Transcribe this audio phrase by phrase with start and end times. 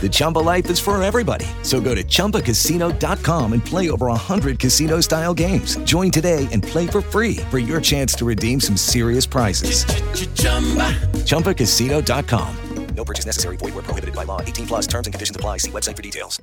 [0.00, 1.46] The Chumba life is for everybody.
[1.62, 5.76] So go to ChumbaCasino.com and play over 100 casino-style games.
[5.78, 9.84] Join today and play for free for your chance to redeem some serious prizes.
[11.26, 12.56] ChumbaCasino.com.
[12.94, 13.56] No purchase necessary.
[13.56, 14.40] Void where prohibited by law.
[14.40, 15.58] 18 plus terms and conditions apply.
[15.58, 16.42] See website for details.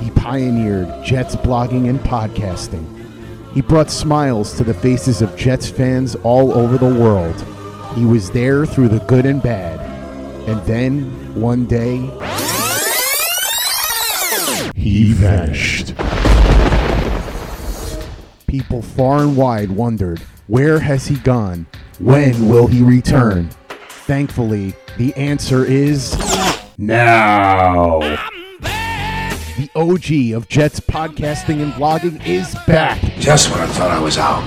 [0.00, 2.84] He pioneered Jets blogging and podcasting.
[3.52, 7.34] He brought smiles to the faces of Jets fans all over the world.
[7.96, 9.83] He was there through the good and bad.
[10.46, 12.00] And then, one day,
[14.76, 15.94] he vanished.
[18.46, 21.64] People far and wide wondered, where has he gone?
[21.98, 23.48] When will he return?
[23.88, 26.14] Thankfully, the answer is
[26.76, 28.00] now.
[28.60, 33.00] The OG of Jets podcasting and vlogging is back.
[33.18, 34.44] Just when I thought I was out,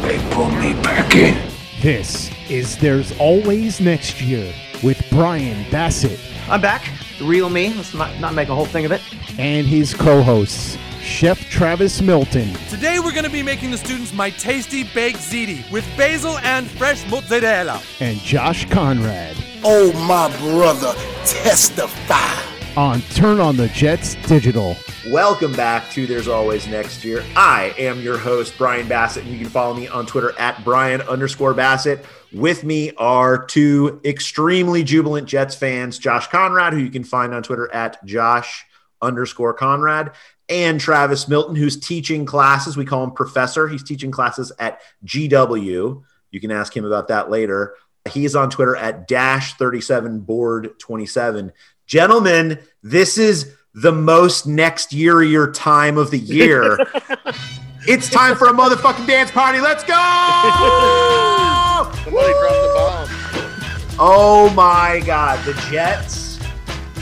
[0.00, 1.38] they pulled me back in.
[1.82, 6.82] This is There's Always Next Year with Brian Bassett I'm back.
[7.18, 7.72] The real me.
[7.72, 9.00] Let's not, not make a whole thing of it.
[9.38, 14.12] and his co hosts, Chef Travis Milton Today we're going to be making the students
[14.12, 17.80] my tasty baked ziti with basil and fresh mozzarella.
[18.00, 20.92] and Josh Conrad Oh, my brother,
[21.24, 22.42] testify.
[22.76, 24.76] on Turn on the Jets Digital.
[25.10, 27.24] Welcome back to There's Always Next Year.
[27.36, 31.00] I am your host, Brian Bassett, and you can follow me on Twitter at Brian
[31.02, 32.04] underscore Bassett.
[32.32, 37.42] With me are two extremely jubilant Jets fans, Josh Conrad, who you can find on
[37.42, 38.64] Twitter at Josh
[39.02, 40.12] underscore Conrad,
[40.48, 42.76] and Travis Milton, who's teaching classes.
[42.76, 43.68] We call him Professor.
[43.68, 46.02] He's teaching classes at GW.
[46.30, 47.74] You can ask him about that later.
[48.10, 51.52] He's on Twitter at dash 37 board 27.
[51.86, 56.78] Gentlemen, this is the most next year year time of the year.
[57.86, 59.60] it's time for a motherfucking dance party.
[59.60, 61.48] Let's go!
[61.84, 63.96] Somebody dropped the bomb.
[63.98, 65.44] Oh my God.
[65.44, 66.38] The Jets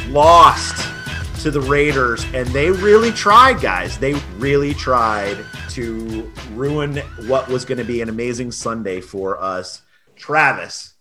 [0.08, 0.86] lost
[1.42, 3.98] to the Raiders, and they really tried, guys.
[3.98, 5.38] They really tried
[5.70, 9.82] to ruin what was going to be an amazing Sunday for us.
[10.16, 10.94] Travis,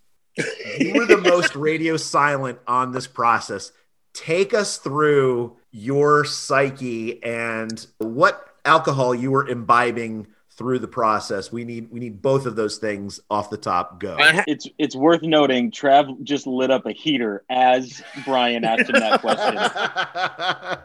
[0.79, 3.71] you were the most radio silent on this process.
[4.13, 10.27] Take us through your psyche and what alcohol you were imbibing
[10.59, 11.51] through the process.
[11.53, 13.99] We need we need both of those things off the top.
[13.99, 14.17] Go.
[14.45, 15.71] It's it's worth noting.
[15.71, 20.77] Trav just lit up a heater as Brian asked him that question.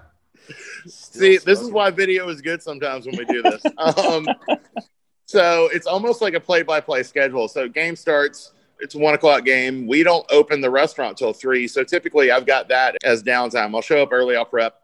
[0.86, 3.62] See, this is why video is good sometimes when we do this.
[3.98, 4.28] um,
[5.26, 7.48] so it's almost like a play-by-play schedule.
[7.48, 8.52] So game starts.
[8.78, 9.88] It's a one o'clock game.
[9.88, 11.66] We don't open the restaurant till three.
[11.66, 13.74] So typically, I've got that as downtime.
[13.74, 14.36] I'll show up early.
[14.36, 14.83] I'll prep.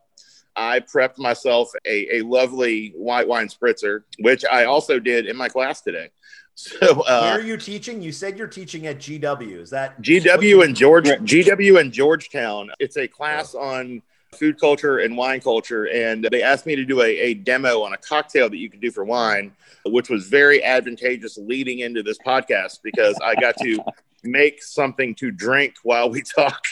[0.61, 5.49] I prepped myself a, a lovely white wine spritzer, which I also did in my
[5.49, 6.11] class today.
[6.57, 8.03] So uh, Where are you teaching?
[8.03, 9.61] You said you're teaching at GW.
[9.61, 12.71] Is that GW and George GW and Georgetown.
[12.79, 14.03] It's a class on
[14.35, 17.95] food culture and wine culture, and they asked me to do a, a demo on
[17.95, 19.53] a cocktail that you could do for wine,
[19.87, 23.79] which was very advantageous leading into this podcast because I got to
[24.23, 26.63] make something to drink while we talk.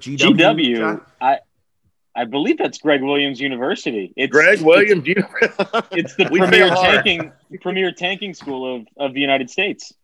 [0.00, 1.04] GW.
[1.20, 1.40] I
[2.14, 4.12] I believe that's Gregg Williams University.
[4.16, 5.06] It's Gregg Williams.
[5.92, 9.94] It's the We premier tanking premier tanking school of, of the United States.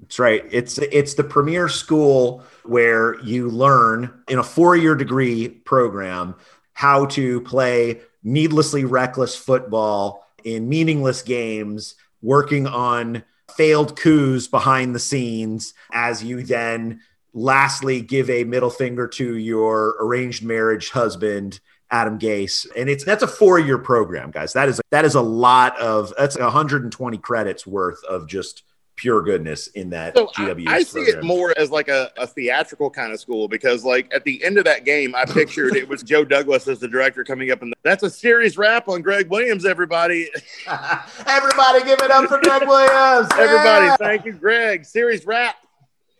[0.00, 0.44] That's right.
[0.50, 6.34] It's it's the premier school where you learn in a four-year degree program
[6.72, 13.24] how to play needlessly reckless football in meaningless games, working on
[13.56, 17.00] failed coups behind the scenes as you then
[17.32, 21.60] lastly, give a middle finger to your arranged marriage husband,
[21.90, 22.66] Adam Gase.
[22.76, 24.52] And it's that's a four-year program, guys.
[24.52, 28.62] That is that is a lot of that's 120 credits worth of just
[29.00, 30.68] pure goodness in that So GW.
[30.68, 34.12] I, I see it more as like a, a theatrical kind of school because, like,
[34.14, 37.24] at the end of that game, I pictured it was Joe Douglas as the director
[37.24, 39.64] coming up, and that's a serious rap on Gregg Williams.
[39.64, 40.28] Everybody,
[41.26, 43.28] everybody, give it up for Gregg Williams!
[43.38, 43.96] everybody, Yeah!
[43.96, 44.84] thank you, Gregg.
[44.84, 45.56] Series rap.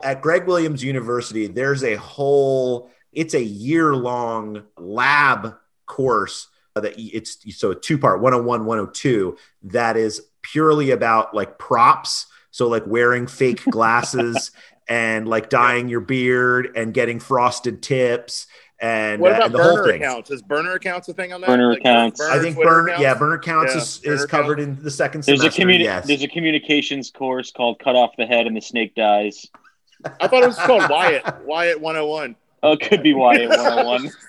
[0.02, 5.55] At Gregg Williams University, there's a whole, it's a year long lab
[5.87, 12.26] course that it's so a two part 101, 102 that is purely about like props.
[12.52, 14.50] So, like wearing fake glasses
[14.88, 18.47] and like dyeing your beard and getting frosted tips
[18.81, 20.02] and, What uh, about and the whole burner thing.
[20.02, 20.31] accounts?
[20.32, 21.47] Is burner accounts a thing on that?
[21.49, 22.20] Burner Like, accounts.
[22.20, 23.02] I think Twitter burner, accounts?
[23.02, 25.62] yeah, burner counts Yeah, is, burner is covered in the second There's a semester.
[25.62, 26.06] communi- yes.
[26.08, 29.47] There's a communications course called "Cut Off the Head and the Snake Dies."
[30.20, 31.44] I thought it was called Wyatt.
[31.44, 32.37] Wyatt 101.
[32.62, 34.11] Oh, it could be Wyatt 101.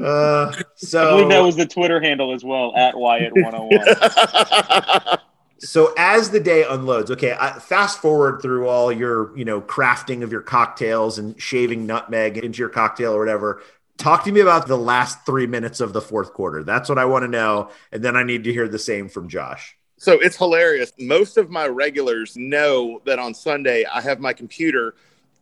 [0.00, 5.18] Uh, so I believe that was the Twitter handle as well at Wyatt 101.
[5.60, 10.22] So as the day unloads, okay, I, fast forward through all your, you know, crafting
[10.22, 13.62] of your cocktails and shaving nutmeg into your cocktail or whatever.
[13.98, 16.64] Talk to me about the last three minutes of the fourth quarter.
[16.64, 19.28] That's what I want to know, and then I need to hear the same from
[19.28, 19.76] Josh.
[20.00, 20.94] So it's hilarious.
[20.98, 24.94] Most of my regulars know that on Sunday I have my computer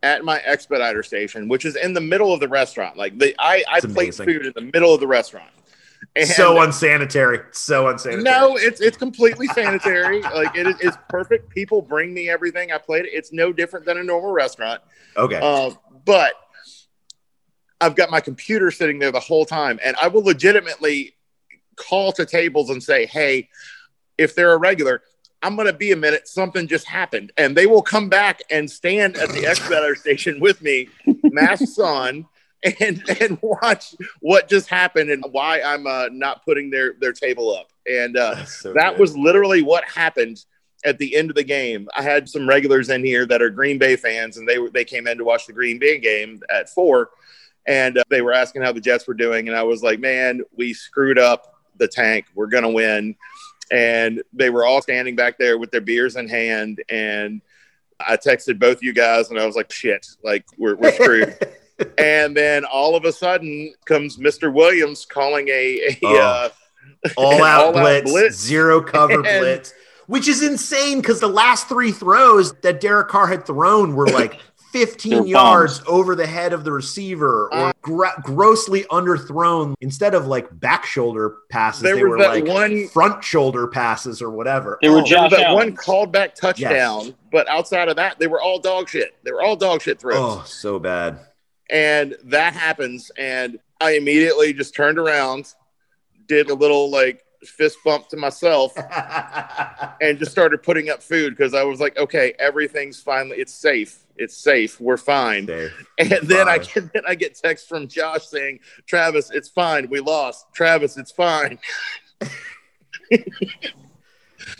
[0.03, 2.97] at my expediter station, which is in the middle of the restaurant.
[2.97, 4.25] Like the I, I amazing.
[4.25, 5.49] food in the middle of the restaurant.
[6.17, 7.39] And so unsanitary.
[7.51, 8.21] So unsanitary.
[8.21, 10.21] no, it's it's completely sanitary.
[10.35, 11.49] like it is it's perfect.
[11.49, 12.73] People bring me everything.
[12.73, 13.13] I played it.
[13.13, 14.81] It's no different than a normal restaurant.
[15.15, 15.39] Okay.
[15.41, 15.71] Uh,
[16.03, 16.33] but
[17.79, 21.15] I've got my computer sitting there the whole time, and I will legitimately
[21.77, 23.47] call to tables and say, "Hey,
[24.19, 25.01] if they're a regular,
[25.41, 26.27] I'm going to be a minute.
[26.27, 30.61] Something just happened," and they will come back and stand at the expediter station with
[30.61, 30.89] me,
[31.23, 32.27] masks on.
[32.81, 37.55] And, and watch what just happened and why I'm uh, not putting their, their table
[37.55, 37.69] up.
[37.89, 38.99] And uh, so that good.
[38.99, 40.43] was literally what happened
[40.85, 41.87] at the end of the game.
[41.95, 45.07] I had some regulars in here that are Green Bay fans, and they they came
[45.07, 47.09] in to watch the Green Bay game at four,
[47.67, 50.41] and uh, they were asking how the Jets were doing, and I was like, "Man,
[50.55, 52.25] we screwed up the tank.
[52.35, 53.15] We're gonna win."
[53.71, 57.41] And they were all standing back there with their beers in hand, and
[57.99, 61.37] I texted both you guys, and I was like, "Shit, like we're we're screwed."
[61.97, 64.51] and then all of a sudden comes Mr.
[64.53, 66.15] Williams calling a, a Oh.
[66.17, 66.49] uh,
[67.17, 69.73] all, out, all-out blitz, zero cover And- blitz,
[70.07, 74.39] which is insane because the last three throws that Derek Carr had thrown were like
[74.71, 80.13] 15 They're yards over the head of the receiver or Uh, gra- grossly underthrown instead
[80.13, 81.81] of like back shoulder passes.
[81.81, 84.77] There they were like one- front shoulder passes or whatever.
[84.81, 88.27] They were Oh, There Josh that one called back touchdown, but outside of that, they
[88.27, 89.15] were all dog shit.
[89.23, 90.17] They were all dog shit throws.
[90.19, 91.19] oh, so bad.
[91.69, 93.11] And that happens.
[93.17, 95.53] And I immediately just turned around,
[96.27, 98.73] did a little like fist bump to myself,
[100.01, 103.99] and just started putting up food because I was like, okay, everything's finally, it's safe.
[104.19, 104.79] It's safe.
[104.79, 105.47] We're fine.
[105.47, 105.71] Safe.
[105.99, 109.89] And then I get then I get text from Josh saying, Travis, it's fine.
[109.89, 110.45] We lost.
[110.53, 111.57] Travis, it's fine.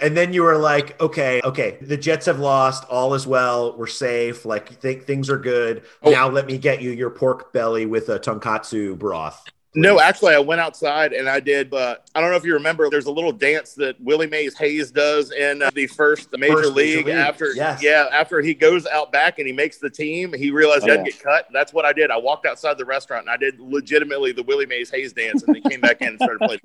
[0.02, 2.84] And then you were like, okay, okay, the Jets have lost.
[2.86, 3.76] All is well.
[3.78, 4.46] We're safe.
[4.46, 5.84] Like, think things are good.
[6.04, 6.12] Oh.
[6.12, 9.44] Now let me get you your pork belly with a tonkotsu broth.
[9.76, 11.70] No, actually, I went outside and I did.
[11.70, 12.90] But I don't know if you remember.
[12.90, 16.70] There's a little dance that Willie Mays Hayes does in uh, the first Major, First
[16.70, 17.52] Major League, League, after.
[17.54, 17.82] yes.
[17.84, 20.96] Yeah, after he goes out back and he makes the team, he realized he Oh,
[20.96, 21.12] doesn't yeah.
[21.12, 21.48] get cut.
[21.54, 22.10] That's what I did.
[22.10, 25.54] I walked outside the restaurant and I did legitimately the Willie Mays Hayes dance, and
[25.56, 26.60] then came back in and started playing.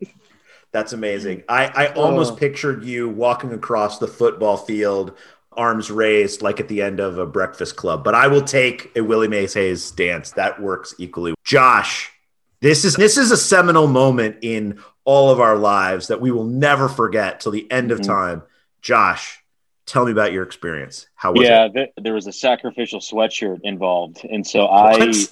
[0.00, 0.14] music.
[0.72, 1.42] That's amazing.
[1.48, 2.36] I, I almost Oh.
[2.36, 5.16] pictured you walking across the football field,
[5.52, 8.04] arms raised, like at the end of a breakfast club.
[8.04, 10.32] But I will take a Willie Mays Hayes dance.
[10.32, 11.34] That works equally.
[11.44, 12.12] Josh,
[12.60, 16.44] this is this is a seminal moment in all of our lives that we will
[16.44, 18.06] never forget till the end of Mhm.
[18.06, 18.42] time.
[18.82, 19.42] Josh,
[19.84, 21.06] tell me about your experience.
[21.14, 21.72] How was yeah, it?
[21.74, 25.30] th- there was a sacrificial sweatshirt involved, and so I was.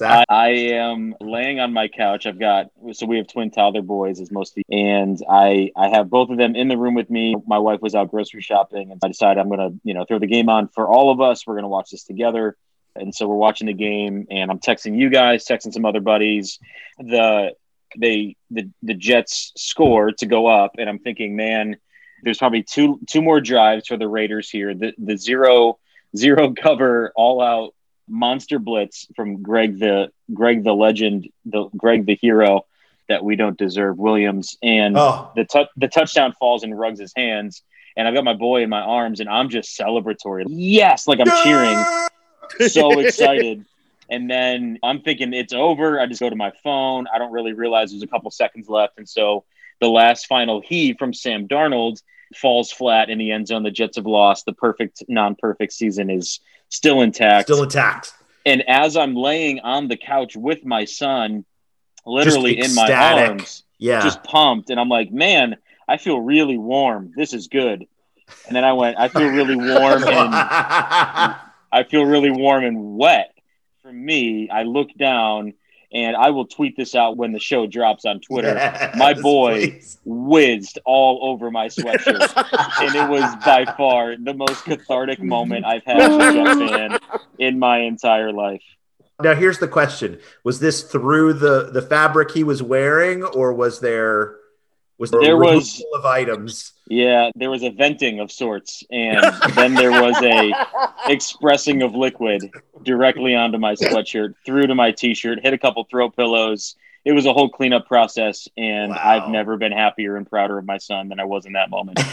[0.00, 2.26] I, I am laying on my couch.
[2.26, 5.88] I've got so we have twin toddler boys, as most, of the, and I I
[5.90, 7.36] have both of them in the room with me.
[7.46, 10.26] My wife was out grocery shopping, and I decided I'm gonna you know throw the
[10.26, 11.46] game on for all of us.
[11.46, 12.56] We're gonna watch this together,
[12.98, 16.58] and so we're watching the game, and I'm texting you guys, texting some other buddies.
[16.98, 17.52] The
[17.98, 21.76] they the the Jets score to go up, and I'm thinking, man,
[22.22, 24.74] there's probably two two more drives for the Raiders here.
[24.74, 25.78] The the zero
[26.16, 27.74] zero cover all out
[28.08, 32.64] monster blitz from Gregg the Gregg the legend, the Gregg the hero
[33.08, 35.30] that we don't deserve, Williams, and Oh.
[35.36, 37.62] the tou- the touchdown falls in Ruggs' hands,
[37.96, 40.44] and I've got my boy in my arms, and I'm just celebratory.
[40.48, 41.76] Yes, like I'm cheering,
[42.68, 43.64] so excited.
[44.08, 45.98] And then I'm thinking it's over.
[46.00, 47.06] I just go to my phone.
[47.12, 49.44] I don't really realize there's a couple seconds left, and so
[49.80, 52.00] the last final heave from Sam Darnold
[52.34, 53.62] falls flat in the end zone.
[53.62, 54.46] The Jets have lost.
[54.46, 57.48] The perfect, non-perfect season is still intact.
[57.48, 58.12] Still intact.
[58.44, 61.44] And as I'm laying on the couch with my son,
[62.04, 64.02] literally in my arms, Yeah.
[64.02, 65.56] just pumped, and I'm like, man,
[65.88, 67.12] I feel really warm.
[67.16, 67.86] This is good.
[68.46, 71.36] And then I went, I feel really warm and
[71.76, 73.34] I feel really warm and wet.
[73.82, 75.52] For me, I look down
[75.92, 78.54] and I will tweet this out when the show drops on Twitter.
[78.54, 82.32] Yes, my boy whizzed all over my sweatshirt.
[82.80, 86.98] and it was by far the most cathartic moment I've had as a fan
[87.38, 88.62] in my entire life.
[89.22, 93.80] Now here's the question: Was this through the the fabric he was wearing, or was
[93.80, 94.36] there
[94.98, 96.72] was there, a There removal was- of items?
[96.88, 99.20] Yeah, there was a venting of sorts, and
[99.54, 100.52] then there was a
[101.12, 102.50] expressing of liquid
[102.84, 106.76] directly onto my sweatshirt, through to my t-shirt, hit a couple throw pillows.
[107.04, 110.78] It was a whole cleanup process, and I've never been happier and prouder of my
[110.78, 111.98] son than I was in that moment.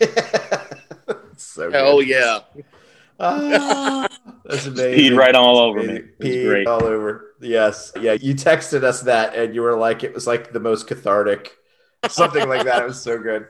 [1.36, 2.08] So Hell good.
[2.08, 2.38] yeah.
[3.18, 4.06] Ah,
[4.44, 5.12] that's amazing.
[5.12, 5.84] Peed right all over me.
[5.84, 6.08] amazing.
[6.18, 6.66] It was Peed great.
[6.66, 7.34] all over.
[7.40, 8.12] Yes, yeah.
[8.14, 11.56] You texted us that, and you were like, it was like the most cathartic,
[12.08, 12.82] something like that.
[12.82, 13.46] It was so good.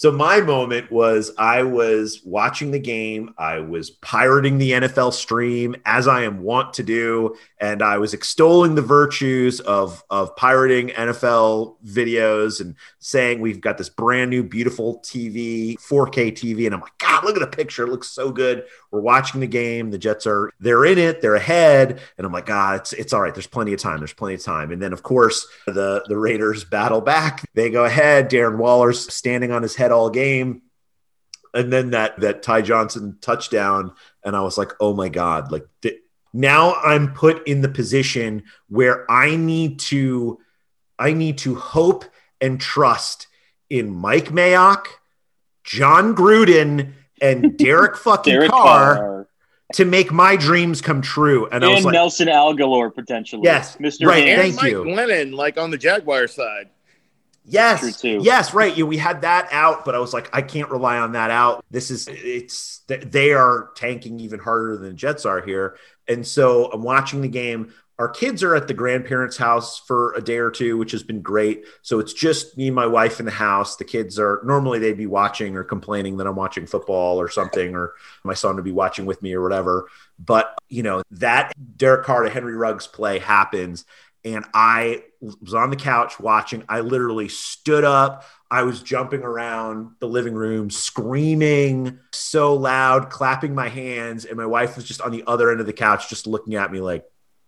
[0.00, 3.34] So my moment was I was watching the game.
[3.36, 8.14] I was pirating the NFL stream as I am wont to do, and I was
[8.14, 14.42] extolling the virtues of of pirating NFL videos and saying we've got this brand new
[14.42, 17.84] beautiful TV, 4K TV, and I'm like, God, look at the picture.
[17.84, 18.64] It looks so good.
[18.90, 19.90] We're watching the game.
[19.90, 21.20] The Jets are they're in it.
[21.20, 23.34] They're ahead, and I'm like, God, it's it's all right.
[23.34, 23.98] There's plenty of time.
[23.98, 24.72] There's plenty of time.
[24.72, 27.44] And then of course the the Raiders battle back.
[27.52, 28.30] They go ahead.
[28.30, 30.62] Darren Waller's standing on his head all game
[31.54, 33.92] and then that that Ty Johnson touchdown,
[34.24, 35.98] and I was like, oh my god, like th-
[36.32, 40.38] now I'm put in the position where I need to,
[40.98, 42.04] I need to hope
[42.40, 43.26] and trust
[43.68, 44.86] in Mike Mayock,
[45.64, 49.28] Jon Gruden, and Derek fucking Derek Carr, Carr.
[49.74, 51.46] to make my dreams come true.
[51.46, 53.42] And, And, I was like, Nelson Agholor potentially.
[53.42, 54.06] Yes, Mr.
[54.06, 54.40] right, Hands.
[54.40, 54.84] And Thank Mike you.
[54.84, 56.70] Glennon, like on the Jaguar side.
[57.50, 58.04] Yes.
[58.04, 58.76] Yes, right.
[58.76, 61.64] You, we had that out, but I was like, I can't rely on that out.
[61.70, 65.76] This is it's they are tanking even harder than the Jets are here.
[66.08, 67.72] And so I'm watching the game.
[67.98, 71.20] Our kids are at the grandparents' house for a day or two, which has been
[71.20, 71.64] great.
[71.82, 73.76] So it's just me and my wife in the house.
[73.76, 77.74] The kids are normally they'd be watching or complaining that I'm watching football or something,
[77.74, 77.92] or
[78.24, 79.88] my son would be watching with me or whatever.
[80.18, 83.84] But you know, that Derek Carr to Henry Ruggs play happens
[84.24, 86.64] and I was on the couch watching.
[86.68, 88.24] I literally stood up.
[88.50, 94.46] I was jumping around the living room, screaming so loud, clapping my hands, and my
[94.46, 97.04] wife was just on the other end of the couch, just looking at me like,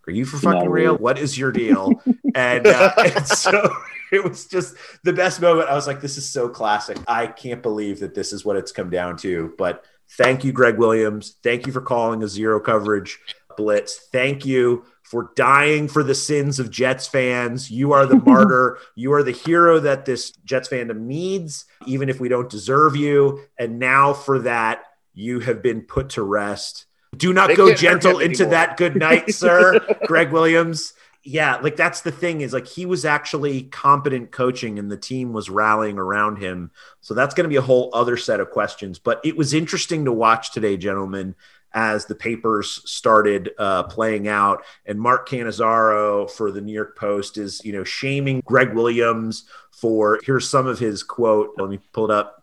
[0.06, 0.92] "Are you for fucking real?
[0.92, 0.98] real.
[0.98, 1.90] What is your deal?"
[2.34, 3.74] and, uh, and so
[4.12, 5.68] it was just the best moment.
[5.68, 6.98] I was like, "This is so classic.
[7.08, 10.78] I can't believe that this is what it's come down to." But thank you, Gregg
[10.78, 11.36] Williams.
[11.42, 13.18] Thank you for calling a zero coverage
[13.56, 14.08] blitz.
[14.12, 17.71] Thank you for dying for the sins of Jets fans.
[17.71, 18.78] You are the martyr.
[18.95, 23.42] You are the hero that this Jets fandom needs, even if we don't deserve you.
[23.59, 26.87] And now for that, you have been put to rest.
[27.14, 28.50] Do not They go gentle into anymore.
[28.52, 29.78] that good night, sir.
[30.07, 30.95] Gregg Williams.
[31.25, 35.35] Yeah, like that's the thing is like he was actually competent coaching and the team
[35.35, 36.71] was rallying around him.
[37.02, 38.99] So that's going to be a whole other set of questions.
[38.99, 41.35] But it was interesting to watch today, gentlemen,
[41.74, 44.64] as the papers started uh, playing out.
[44.86, 50.20] And Mark Cannizzaro for the New York Post is, you know, shaming Gregg Williams for
[50.24, 51.54] here's some of his quote.
[51.58, 52.42] Let me pull it up.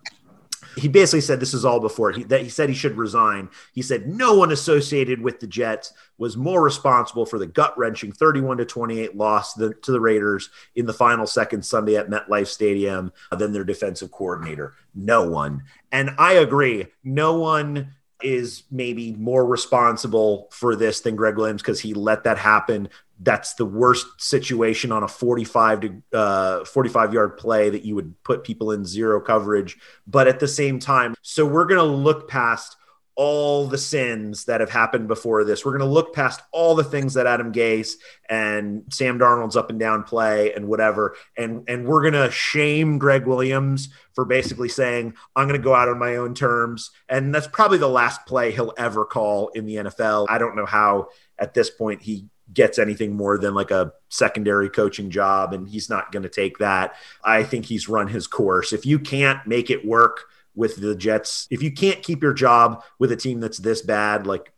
[0.75, 3.49] He basically said this is all before he that he said he should resign.
[3.73, 8.11] He said no one associated with the Jets was more responsible for the gut wrenching
[8.11, 12.47] 31 to 28 loss the, to the Raiders in the final second Sunday at MetLife
[12.47, 14.75] Stadium than their defensive coordinator.
[14.93, 15.63] No one.
[15.91, 16.87] And I agree.
[17.03, 22.37] No one is maybe more responsible for this than Gregg Williams because he let that
[22.37, 22.89] happen.
[23.21, 28.21] That's the worst situation on a 45 to uh, 45 yard play that you would
[28.23, 29.77] put people in zero coverage.
[30.07, 32.77] But at the same time, so we're going to look past
[33.19, 35.65] all the sins that have happened before this.
[35.65, 37.95] We're going to look past all the things that Adam Gase
[38.29, 42.97] and Sam Darnold's up and down play and whatever, and and we're going to shame
[42.97, 47.35] Gregg Williams for basically saying I'm going to go out on my own terms, and
[47.35, 50.27] that's probably the last play he'll ever call in the NFL.
[50.29, 54.69] I don't know how at this point he gets anything more than like a secondary
[54.69, 56.95] coaching job and he's not going to take that.
[57.23, 58.73] I think he's run his course.
[58.73, 60.25] If you can't make it work
[60.59, 61.47] with the Jets.
[61.49, 64.51] If you can't keep your job with a team that's this bad, like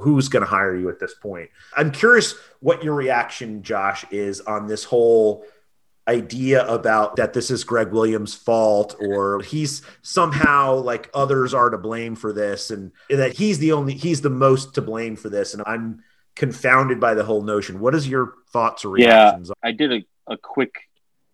[0.00, 1.50] who's going to hire you at this point?
[1.76, 5.44] I'm curious what your reaction, Josh, is on this whole
[6.08, 11.78] idea about that this is Gregg Williams' fault or he's somehow like others are to
[11.78, 15.52] blame for this and that he's the only he's the most to blame for this
[15.52, 16.02] and I'm
[16.36, 17.80] confounded by the whole notion.
[17.80, 19.48] What is your thoughts or reactions?
[19.48, 20.74] Yeah, I did a, a quick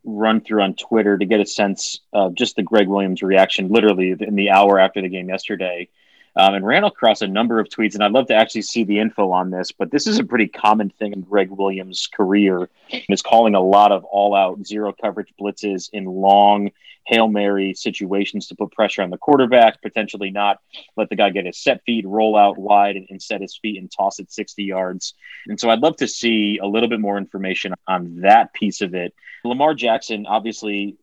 [0.04, 4.14] run through on Twitter to get a sense of just the Gregg Williams reaction literally
[4.19, 5.88] in the hour after the game yesterday
[6.37, 7.94] um, and ran across a number of tweets.
[7.94, 10.49] And I'd love to actually see the info on this, but this is a pretty
[10.49, 12.68] common thing in Gregg Williams' career.
[13.08, 16.70] Is calling a lot of all-out zero coverage blitzes in long
[17.06, 20.58] hail mary situations to put pressure on the quarterback, potentially not
[20.96, 23.78] let the guy get his set feet, roll out wide, and, and set his feet
[23.78, 25.14] and toss it 60 yards.
[25.46, 28.94] And so I'd love to see a little bit more information on that piece of
[28.94, 29.14] it.
[29.44, 30.96] Lamar Jackson obviously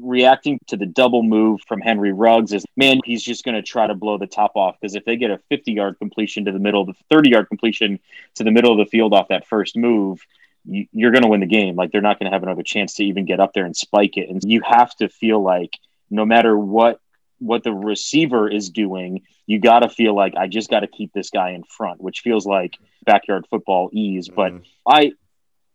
[0.00, 3.86] reacting to the double move from Henry Ruggs is man, he's just going to try
[3.86, 6.58] to blow the top off because if they get a 50 yard completion to the
[6.58, 7.98] middle of the 30 yard completion
[8.34, 10.20] to the middle of the field off that first move,
[10.64, 11.76] you, you're going to win the game.
[11.76, 14.16] Like they're not going to have another chance to even get up there and spike
[14.16, 14.28] it.
[14.28, 15.78] And you have to feel like
[16.10, 17.00] no matter what
[17.38, 21.12] what the receiver is doing, you got to feel like I just got to keep
[21.12, 24.28] this guy in front, which feels like backyard football ease.
[24.28, 24.62] But mm-hmm.
[24.86, 25.12] I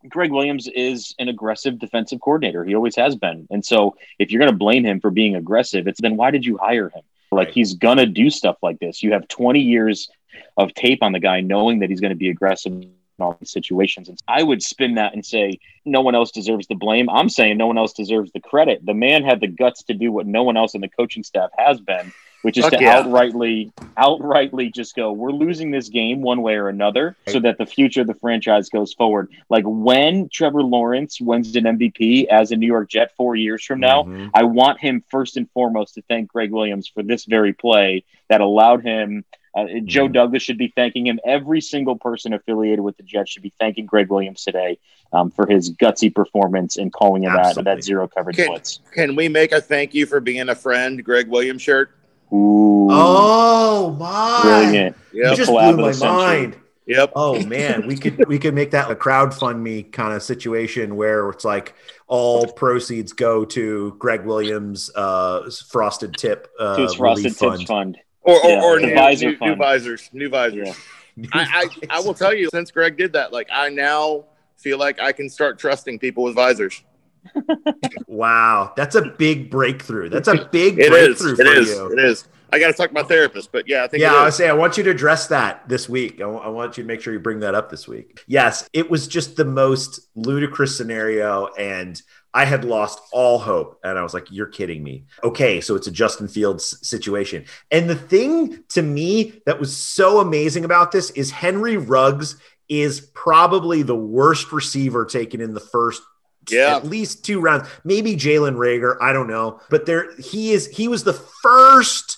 [0.09, 2.63] Gregg Williams is an aggressive defensive coordinator.
[2.63, 3.47] He always has been.
[3.49, 6.45] And so if you're going to blame him for being aggressive, it's then why did
[6.45, 7.01] you hire him?
[7.31, 7.53] Like right.
[7.53, 9.01] he's going to do stuff like this.
[9.03, 10.09] You have 20 years
[10.57, 13.51] of tape on the guy knowing that he's going to be aggressive in all these
[13.51, 14.09] situations.
[14.09, 17.09] And I would spin that and say no one else deserves the blame.
[17.09, 18.85] I'm saying no one else deserves the credit.
[18.85, 21.51] The man had the guts to do what no one else in the coaching staff
[21.57, 23.03] has been which is Fuck to yeah.
[23.03, 27.65] outrightly outrightly just go we're losing this game one way or another so that the
[27.65, 32.55] future of the franchise goes forward like when trevor lawrence wins an mvp as a
[32.55, 34.27] new york jet four years from now mm-hmm.
[34.33, 38.41] i want him first and foremost to thank gregg williams for this very play that
[38.41, 40.13] allowed him uh, Joe mm-hmm.
[40.13, 41.19] Douglas should be thanking him.
[41.25, 44.79] Every single person affiliated with the Jets should be thanking Gregg Williams today
[45.11, 48.79] um, for his gutsy performance in calling him that, that zero coverage can, blitz.
[48.93, 51.91] Can we make a thank you for being a friend, Gregg Williams shirt?
[52.33, 52.87] Ooh.
[52.89, 54.39] Oh my!
[54.43, 54.95] Brilliant.
[55.13, 55.31] Yep.
[55.31, 56.57] You just blew my mind.
[56.87, 57.11] Yep.
[57.15, 61.29] Oh man, we could we could make that a crowdfund me kind of situation where
[61.29, 61.75] it's like
[62.07, 67.97] all proceeds go to Gregg Williams' uh, frosted tip uh, to his frosted tips fund,
[68.21, 68.63] or or, yeah.
[68.63, 68.95] or new,
[69.31, 70.75] new, new, visors, new visors.
[71.15, 71.27] Yeah.
[71.33, 74.25] I, I I will tell you, since Gregg did that, like I now
[74.57, 76.83] feel like I can start trusting people with visors.
[78.07, 80.09] wow, that's a big breakthrough.
[80.09, 81.39] That's a big it breakthrough is.
[81.39, 81.69] It for is.
[81.69, 81.91] you.
[81.93, 82.27] It is.
[82.53, 84.01] I got to talk to my therapist, but yeah, I think.
[84.01, 86.15] Yeah, I was say I want you to address that this week.
[86.15, 88.21] I, w- I want you to make sure you bring that up this week.
[88.27, 92.01] Yes, it was just the most ludicrous scenario, and
[92.33, 93.79] I had lost all hope.
[93.85, 97.89] And I was like, "You're kidding me." Okay, so it's a Justin Fields situation, and
[97.89, 102.35] the thing to me that was so amazing about this is Henry Ruggs
[102.67, 106.01] is probably the worst receiver taken in the first
[106.49, 106.75] yeah.
[106.75, 107.67] at least two rounds.
[107.83, 108.97] Maybe Jalen Reagor.
[109.01, 110.67] I don't know, but there he is.
[110.67, 112.17] He was the first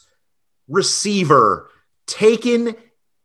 [0.68, 1.70] receiver
[2.06, 2.76] taken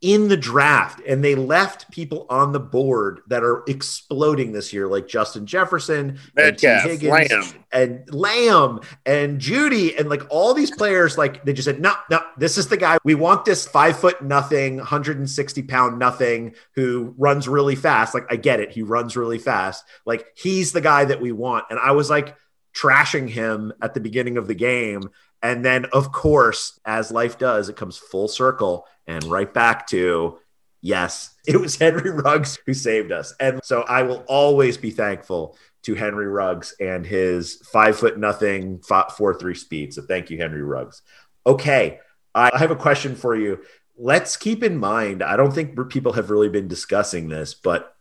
[0.00, 4.86] in the draft and they left people on the board that are exploding this year
[4.86, 7.64] like Justin Jefferson Metcalf, and Higgins Lamb.
[7.72, 12.20] and Lamb and Jeudy, and like all these players like they just said no no
[12.36, 12.98] this is the guy.
[13.02, 18.14] We want this five foot nothing 160 pound nothing who runs really fast.
[18.14, 18.70] Like I get it.
[18.70, 19.84] He runs really fast.
[20.06, 21.64] Like he's the guy that we want.
[21.70, 22.36] And I was like
[22.72, 25.10] trashing him at the beginning of the game
[25.42, 30.38] and then, of course, as life does, it comes full circle and right back to
[30.80, 33.34] yes, it was Henry Ruggs who saved us.
[33.40, 38.80] And so I will always be thankful to Henry Ruggs and his five foot nothing,
[39.16, 39.94] four three speed.
[39.94, 41.02] So thank you, Henry Ruggs.
[41.46, 42.00] Okay,
[42.34, 43.60] I have a question for you.
[43.96, 47.96] Let's keep in mind, I don't think people have really been discussing this, but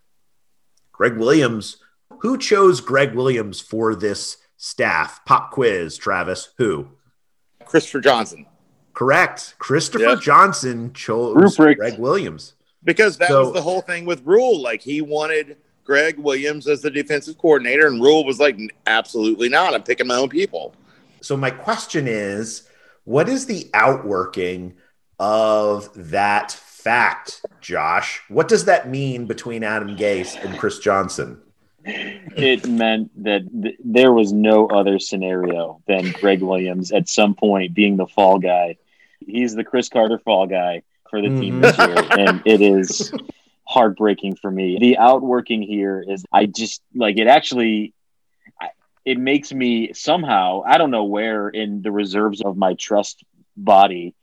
[0.92, 1.78] Gregg Williams,
[2.20, 5.24] who chose Gregg Williams for this staff?
[5.26, 6.88] Pop quiz, Travis, who?
[7.70, 8.46] Christopher Johnson.
[8.94, 9.56] Correct.
[9.60, 10.22] Christopher yep.
[10.22, 11.78] Johnson chose Ruprecht.
[11.78, 12.56] Gregg Williams.
[12.84, 14.62] Because that so, was the whole thing with Rule.
[14.62, 19.74] Like he wanted Gregg Williams as the defensive coordinator, and Rule was like, absolutely not.
[19.74, 20.74] I'm picking my own people.
[21.22, 22.68] So my question is,
[23.06, 24.74] what is the outworking
[25.20, 28.22] of that fact, Josh?
[28.28, 31.42] What does that mean between Adam Gase and Chris Johnson?
[31.88, 37.74] It meant that th- there was no other scenario than Gregg Williams at some point
[37.74, 38.78] being the fall guy.
[39.26, 41.40] He's the Chris Carter fall guy for the mm-hmm.
[41.40, 43.12] team this year, and it is
[43.64, 44.78] heartbreaking for me.
[44.80, 47.94] The outworking here is I just like it actually
[49.08, 53.24] it makes me somehow, I don't know where in the reserves of my trust
[53.56, 54.14] body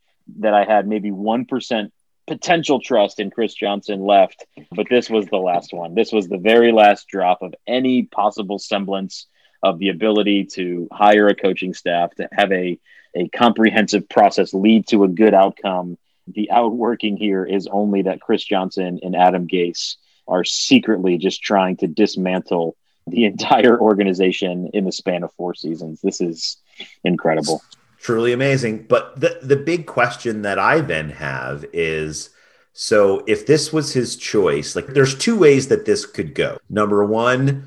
[0.40, 1.90] that I had maybe 1%
[2.26, 5.94] potential trust in Chris Johnson left, but this was the last one.
[5.94, 9.26] This was the very last drop of any possible semblance
[9.62, 12.78] of the ability to hire a coaching staff, to have a,
[13.14, 15.98] a comprehensive process lead to a good outcome.
[16.26, 21.76] The outworking here is only that Chris Johnson and Adam Gase are secretly just trying
[21.78, 26.00] to dismantle the entire organization in the span of four seasons.
[26.00, 26.56] This is
[27.04, 27.62] incredible.
[28.04, 28.82] Truly amazing.
[28.82, 32.28] But the, the big question that I then have is
[32.74, 36.58] so if this was his choice, like there's two ways that this could go.
[36.68, 37.66] Number one,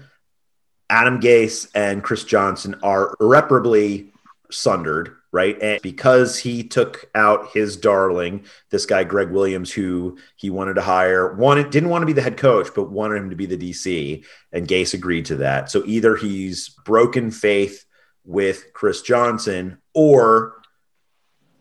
[0.92, 4.12] Adam Gase and Chris Johnson are irreparably
[4.52, 5.62] sundered right?
[5.62, 10.82] And because he took out his darling, this guy Gregg Williams, who he wanted to
[10.82, 13.58] hire, wanted didn't want to be the head coach, but wanted him to be the
[13.58, 15.70] DC, and Gase agreed to that.
[15.70, 17.86] So either he's broken faith
[18.24, 20.54] with Chris Johnson, or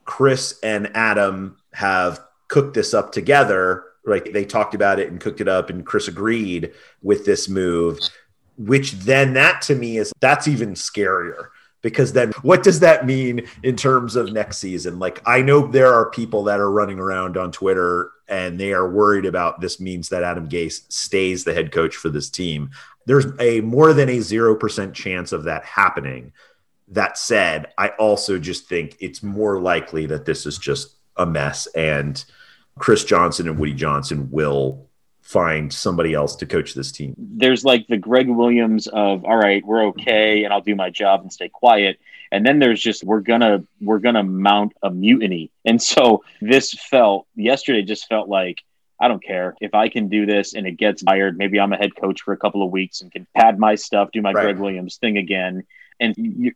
[0.04, 3.84] Chris and Adam have cooked this up together.
[4.04, 4.30] Right?
[4.30, 6.72] They talked about it and cooked it up, and Chris agreed
[7.02, 7.98] with this move.
[8.58, 11.48] Which then that to me is that's even scarier
[11.82, 14.98] because then what does that mean in terms of next season?
[14.98, 18.90] Like I know there are people that are running around on Twitter and they are
[18.90, 22.70] worried about this means that Adam Gase stays the head coach for this team.
[23.06, 26.32] There's a more than a 0% chance of that happening.
[26.88, 31.66] That said, I also just think it's more likely that this is just a mess
[31.68, 32.24] and
[32.78, 34.86] Chris Johnson and Woody Johnson will
[35.22, 37.14] find somebody else to coach this team.
[37.18, 41.22] There's like the Gregg Williams of all right, we're okay and I'll do my job
[41.22, 41.98] and stay quiet.
[42.30, 45.50] And then there's just we're gonna we're gonna mount a mutiny.
[45.64, 48.58] And so this felt yesterday just felt like
[49.00, 51.36] I don't care if I can do this and it gets fired.
[51.36, 54.10] Maybe I'm a head coach for a couple of weeks and can pad my stuff,
[54.12, 54.42] do my right.
[54.44, 55.64] Gregg Williams thing again.
[55.98, 56.52] And you,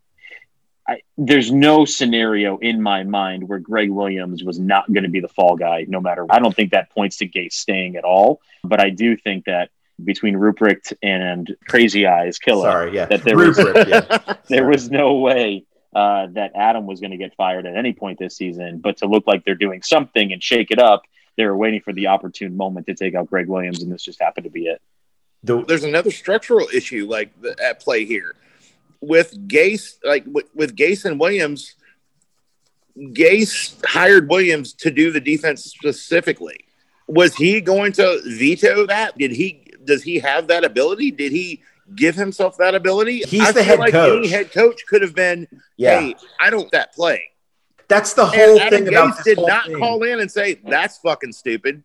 [0.90, 5.20] I, there's no scenario in my mind where Gregg Williams was not going to be
[5.20, 6.26] the fall guy, no matter.
[6.29, 9.70] I don't think that points to Gase staying at all, but I do think that
[10.03, 13.05] between Ruprecht and Crazy Eyes Killer, Sorry, yeah.
[13.05, 14.35] that there Ruprecht, was yeah.
[14.48, 18.18] there was no way uh, that Adam was going to get fired at any point
[18.18, 18.79] this season.
[18.79, 21.03] But to look like they're doing something and shake it up,
[21.37, 24.20] they were waiting for the opportune moment to take out Gregg Williams, and this just
[24.20, 24.83] happened to be it.
[25.44, 27.31] There's another structural issue like
[27.62, 28.35] at play here
[29.01, 31.75] with Gase, like with, with Gase and Williams,
[32.99, 36.65] Gase hired Williams to do the defense specifically.
[37.09, 39.17] Was he going to veto that?
[39.19, 39.67] Did he?
[39.85, 41.11] Does he have that ability?
[41.11, 41.63] Did he
[41.95, 43.23] give himself that ability?
[43.23, 44.19] He's I the head like coach.
[44.19, 45.49] Any head coach could have been.
[45.77, 46.01] Yeah.
[46.01, 47.25] Hey, I don't that play.
[47.89, 49.79] That's the whole and thing Adam about Gase did not thing.
[49.79, 51.83] call in and say that's fucking stupid.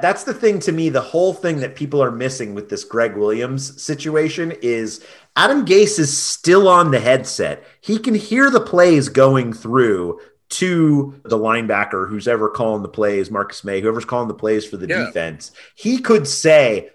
[0.00, 0.88] That's the thing to me.
[0.88, 5.04] The whole thing that people are missing with this Gregg Williams situation is
[5.36, 7.62] Adam Gase is still on the headset.
[7.80, 13.30] He can hear the plays going through to the linebacker who's ever calling the plays,
[13.30, 15.06] Marcus Maye, whoever's calling the plays for the yeah.
[15.06, 15.52] defense.
[15.74, 16.90] He could say,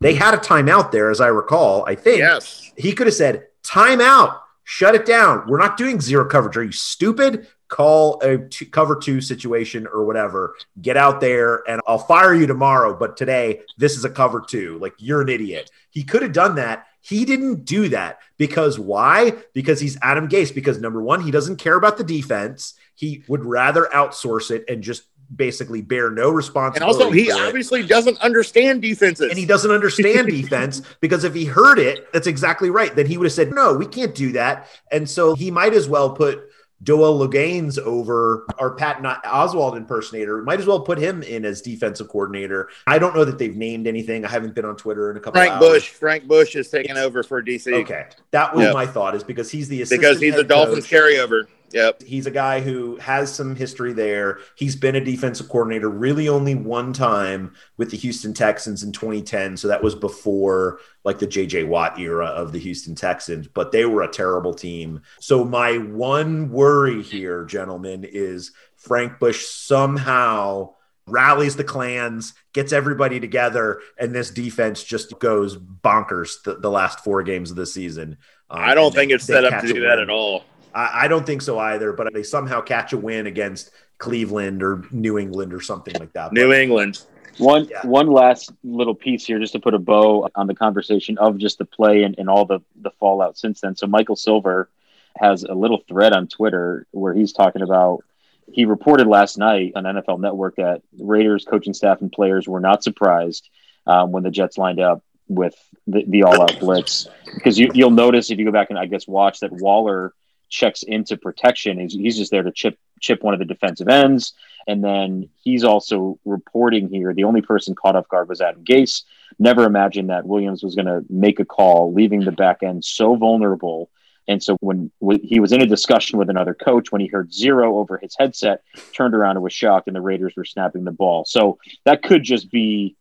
[0.00, 1.84] they had a timeout there, as I recall.
[1.86, 2.72] I think yes.
[2.76, 5.44] he could have said, timeout, shut it down.
[5.46, 6.56] We're not doing zero coverage.
[6.56, 7.46] Are you stupid?
[7.72, 8.36] call a
[8.70, 10.54] cover two situation or whatever.
[10.82, 12.94] Get out there and I'll fire you tomorrow.
[12.94, 14.78] But today, this is a cover two.
[14.78, 15.70] Like you're an idiot.
[15.88, 16.86] He could have done that.
[17.02, 19.34] He didn't do that because why?
[19.52, 20.54] Because he's Adam Gase.
[20.54, 22.74] Because number one, he doesn't care about the defense.
[22.94, 25.02] He would rather outsource it and just
[25.34, 27.02] basically bear no responsibility.
[27.02, 29.30] And also, he obviously doesn't understand defenses.
[29.30, 32.94] And he doesn't understand defense because if he heard it, that's exactly right.
[32.94, 34.68] Then he would have said, no, we can't do that.
[34.90, 36.51] And so he might as well put
[36.82, 40.42] Joel Luganes over our Patton Oswalt impersonator.
[40.42, 42.68] Might as well put him in as defensive coordinator.
[42.86, 44.24] I don't know that they've named anything.
[44.24, 45.40] I haven't been on Twitter in a couple.
[45.40, 45.88] Frank Bush.
[45.88, 47.72] Frank Bush is taking over for DC.
[47.82, 48.74] Okay, that was yep.
[48.74, 49.14] my thought.
[49.14, 51.00] Is because he's the because he's a Dolphins coach.
[51.00, 51.46] carryover.
[51.72, 52.02] Yep.
[52.02, 54.38] He's a guy who has some history there.
[54.56, 59.56] He's been a defensive coordinator really only one time with the Houston Texans in 2010.
[59.56, 63.84] So that was before like the JJ Watt era of the Houston Texans, but they
[63.84, 65.02] were a terrible team.
[65.20, 70.74] So my one worry here, gentlemen, is Frank Bush somehow
[71.06, 77.00] rallies the clans, gets everybody together, and this defense just goes bonkers the, the last
[77.00, 78.18] four games of the season.
[78.50, 80.44] Um, I don't think it's set up to do that at all.
[80.74, 84.84] I, I don't think so either, but they somehow catch a win against Cleveland or
[84.90, 86.32] New England or something like that.
[86.32, 87.02] New but, England.
[87.38, 87.86] One yeah.
[87.86, 91.58] one last little piece here, just to put a bow on the conversation of just
[91.58, 93.74] the play and, and all the the fallout since then.
[93.74, 94.68] So Michael Silver
[95.16, 98.04] has a little thread on Twitter where he's talking about
[98.52, 102.82] he reported last night on NFL Network that Raiders coaching staff and players were not
[102.82, 103.48] surprised
[103.86, 105.54] um, when the Jets lined up with
[105.86, 108.86] the, the all out blitz because you, you'll notice if you go back and I
[108.86, 110.12] guess watch that Waller
[110.52, 111.80] checks into protection.
[111.80, 114.34] He's, he's just there to chip chip one of the defensive ends,
[114.68, 117.12] and then he's also reporting here.
[117.12, 119.02] The only person caught off guard was Adam Gase.
[119.40, 123.16] Never imagined that Williams was going to make a call, leaving the back end so
[123.16, 123.90] vulnerable.
[124.28, 127.34] And so when, when he was in a discussion with another coach, when he heard
[127.34, 128.62] zero over his headset,
[128.94, 131.24] turned around and was shocked, and the Raiders were snapping the ball.
[131.24, 132.94] So that could just be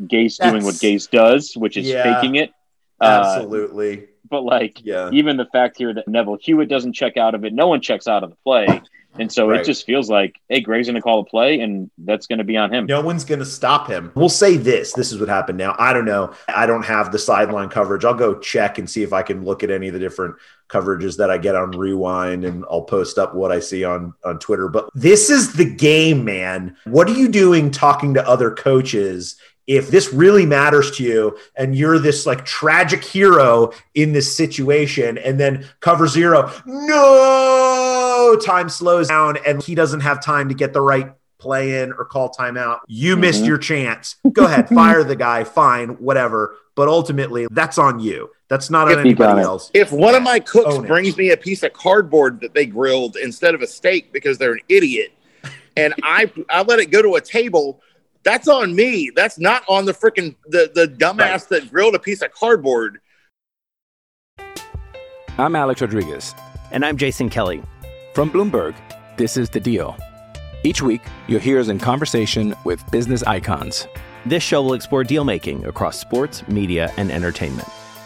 [0.00, 2.04] Gase doing what Gase does, which is Yeah.
[2.04, 2.50] faking it.
[3.00, 4.06] Uh, Absolutely.
[4.30, 5.10] but like, Yeah.
[5.12, 8.06] even the fact here that Neville Hewitt doesn't check out of it, no one checks
[8.08, 8.80] out of the play.
[9.18, 9.60] And so Right.
[9.60, 12.44] it just feels like, hey, Gray's going to call a play, and that's going to
[12.44, 12.86] be on him.
[12.86, 14.12] No one's going to stop him.
[14.14, 14.92] We'll say this.
[14.92, 15.74] This is what happened now.
[15.76, 16.32] I don't know.
[16.46, 18.04] I don't have the sideline coverage.
[18.04, 20.36] I'll go check and see if I can look at any of the different
[20.68, 24.38] coverages that I get on Rewind and I'll post up what I see on, on
[24.38, 24.68] Twitter.
[24.68, 26.76] But this is the game, man.
[26.84, 29.36] What are you doing talking to other coaches?
[29.68, 35.18] If this really matters to you and you're this like tragic hero in this situation,
[35.18, 40.72] and then cover zero, no time slows down and he doesn't have time to get
[40.72, 42.78] the right play in or call timeout.
[42.88, 43.46] You missed Mhm.
[43.46, 44.16] your chance.
[44.32, 46.56] Go ahead, fire the guy, fine, whatever.
[46.74, 48.30] But ultimately, that's on you.
[48.48, 49.70] That's not on If- You got anybody else.
[49.74, 50.88] If one of my cooks Own it.
[50.88, 54.52] brings me a piece of cardboard that they grilled instead of a steak because they're
[54.54, 55.12] an idiot,
[55.76, 57.80] and I I let it go to a table,
[58.28, 59.10] that's on me.
[59.16, 63.00] That's not on the freaking the the dumbass that grilled a piece of cardboard.
[65.38, 66.34] I'm Alex Rodriguez.
[66.70, 67.62] And I'm Jason Kelly.
[68.12, 68.74] From Bloomberg,
[69.16, 69.96] this is The Deal.
[70.62, 73.86] Each week, you'll hear us in conversation with business icons.
[74.26, 77.68] This show will explore deal making across sports, media, and entertainment.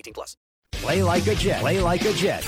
[0.00, 0.36] 18 plus.
[0.72, 1.60] Play like a Jet.
[1.60, 2.44] Play like a Jet.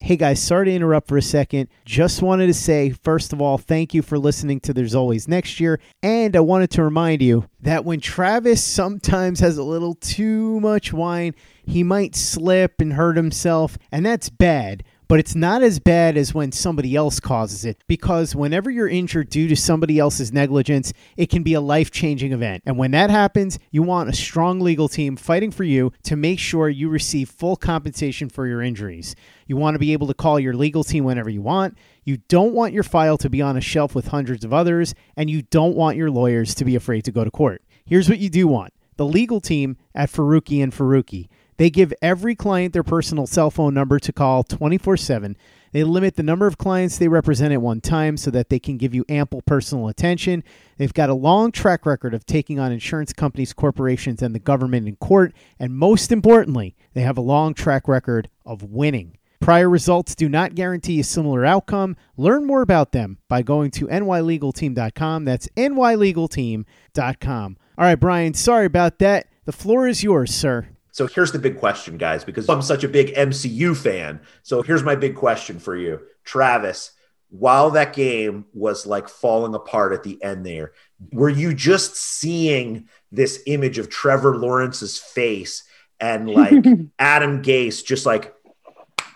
[0.00, 1.70] Hey guys, sorry to interrupt for a second.
[1.86, 5.58] Just wanted to say, first of all, thank you for listening to There's Always Next
[5.60, 5.80] Year.
[6.02, 10.92] And I wanted to remind you that when Travis sometimes has a little too much
[10.92, 11.34] wine,
[11.64, 14.84] he might slip and hurt himself, and that's bad.
[15.06, 19.28] But it's not as bad as when somebody else causes it because whenever you're injured
[19.28, 22.62] due to somebody else's negligence, it can be a life changing event.
[22.64, 26.38] And when that happens, you want a strong legal team fighting for you to make
[26.38, 29.14] sure you receive full compensation for your injuries.
[29.46, 31.76] You want to be able to call your legal team whenever you want.
[32.04, 35.28] You don't want your file to be on a shelf with hundreds of others, and
[35.28, 37.62] you don't want your lawyers to be afraid to go to court.
[37.84, 41.28] Here's what you do want the legal team at Faruqi and Faruqi.
[41.56, 45.36] They give every client their personal cell phone number to call 24 7.
[45.72, 48.76] They limit the number of clients they represent at one time so that they can
[48.76, 50.44] give you ample personal attention.
[50.76, 54.86] They've got a long track record of taking on insurance companies, corporations, and the government
[54.86, 55.34] in court.
[55.58, 59.18] And most importantly, they have a long track record of winning.
[59.40, 61.96] Prior results do not guarantee a similar outcome.
[62.16, 65.24] Learn more about them by going to nylegalteam.com.
[65.24, 67.56] That's nylegalteam.com.
[67.76, 69.26] All right, Brian, sorry about that.
[69.44, 70.68] The floor is yours, sir.
[70.94, 74.20] So here's the big question, guys, because I'm such a big MCU fan.
[74.44, 76.92] So here's my big question for you, Travis.
[77.30, 80.70] while that game was like falling apart at the end there,
[81.12, 85.64] were you just seeing this image of Trevor Lawrence's face
[85.98, 86.64] and like
[87.00, 88.32] Adam Gase just like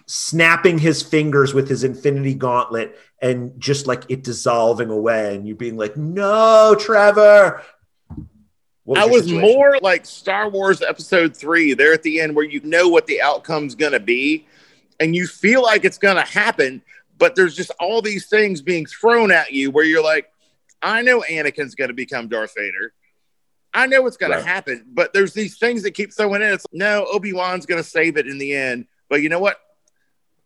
[0.07, 5.55] snapping his fingers with his infinity gauntlet and just like it dissolving away and you
[5.55, 7.63] being like, no, Trevor.
[8.97, 9.41] I was situation?
[9.41, 13.21] more like Star Wars episode three there at the end where you know what the
[13.21, 14.47] outcome's going to be
[15.01, 16.83] and you feel like it's going to happen,
[17.19, 20.31] but there's just all these things being thrown at you where you're like,
[20.83, 22.93] I know Anakin's going to become Darth Vader.
[23.75, 24.41] I know it's going right.
[24.41, 26.53] to happen, but there's these things that keep throwing in.
[26.53, 28.87] It's like, no, Obi Wan's going to save it in the end.
[29.09, 29.61] But you know what?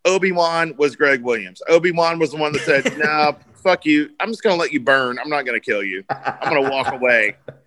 [0.05, 1.61] Obi Wan was Gregg Williams.
[1.69, 4.09] Obi Wan was the one that said, "No, nah, fuck you.
[4.19, 5.17] I'm just going to let you burn.
[5.17, 6.03] I'm not going to kill you.
[6.09, 7.37] I'm going to walk away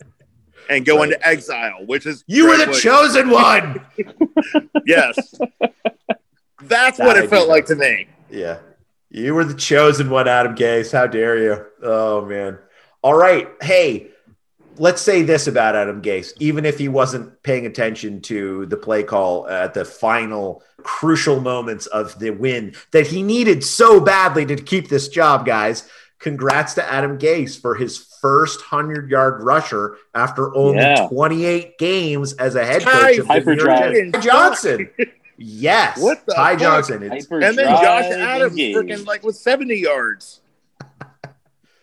[0.68, 1.12] and go right.
[1.12, 2.82] into exile." Which is you were the Williams.
[2.82, 3.80] chosen one.
[4.86, 5.34] yes,
[6.62, 8.08] that's what it felt like to me.
[8.30, 8.58] Yeah.
[9.10, 10.92] You were the chosen one, Adam Gase.
[10.92, 11.64] How dare you?
[11.82, 12.58] Oh, man.
[13.02, 13.48] All right.
[13.62, 14.08] Hey,
[14.78, 16.32] let's say this about Adam Gase.
[16.40, 21.86] Even if he wasn't paying attention to the play call at the final crucial moments
[21.86, 25.88] of the win that he needed so badly to keep this job, guys.
[26.18, 31.06] Congrats to Adam Gase for his first 100 yard rusher after only yeah.
[31.06, 34.90] 28 games as a head coach of the New York Johnson.
[35.38, 36.00] Yes.
[36.00, 36.60] What the Ty fuck?
[36.60, 37.02] Johnson.
[37.04, 40.40] and then Josh Adams freaking like with 70 yards.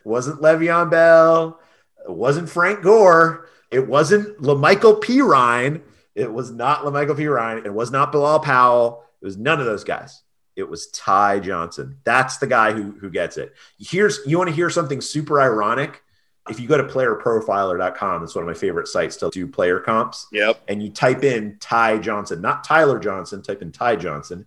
[0.04, 1.60] wasn't Le'Veon Bell.
[2.04, 3.48] It wasn't Frank Gore.
[3.72, 5.82] It wasn't La'Mical Perine.
[6.16, 7.66] It was not La'Mical Perine.
[7.66, 9.06] It was not Bilal Powell.
[9.22, 10.24] It was none of those guys.
[10.56, 12.00] It was Ty Johnson.
[12.04, 13.54] That's the guy who who gets it.
[13.80, 16.04] Here's you want to hear something super ironic
[16.50, 20.28] if you go to playerprofiler.com, it's one of my favorite sites to do player comps.
[20.32, 20.62] Yep.
[20.68, 24.46] And you type in Ty Johnson, not Tyler Johnson, type in Ty Johnson.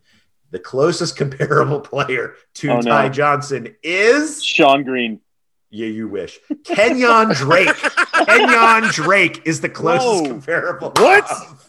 [0.50, 3.12] The closest comparable player to oh, Ty no.
[3.12, 5.20] Johnson is Sean Green.
[5.70, 6.38] Yeah, you wish.
[6.64, 7.74] Kenyon Drake.
[8.26, 10.28] Kenyon Drake is the closest Whoa.
[10.28, 10.92] comparable.
[10.96, 11.28] What?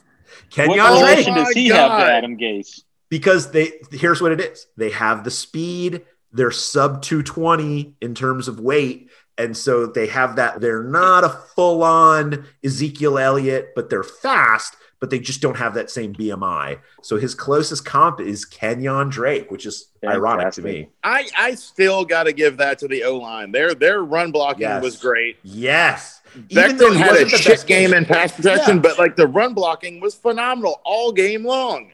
[0.49, 1.25] Kenyon what Drake.
[1.25, 2.83] does he oh have to Adam Gase?
[3.09, 4.67] Because they here's what it is.
[4.75, 6.03] They have the speed.
[6.31, 9.06] They're sub 220 in terms of weight
[9.37, 10.61] and so they have that.
[10.61, 15.73] They're not a full on Ezekiel Elliott, but they're fast, but they just don't have
[15.75, 16.79] that same BMI.
[17.01, 20.17] So his closest comp is Kenyon Drake, which is Fantastic.
[20.17, 20.89] ironic to me.
[21.03, 23.51] I, I still got to give that to the O line.
[23.51, 24.81] Their their run blocking yes.
[24.81, 25.37] was great.
[25.43, 26.21] Yes.
[26.35, 28.81] Becton had a shit game in pass protection, yeah.
[28.81, 31.91] but like the run blocking was phenomenal all game long.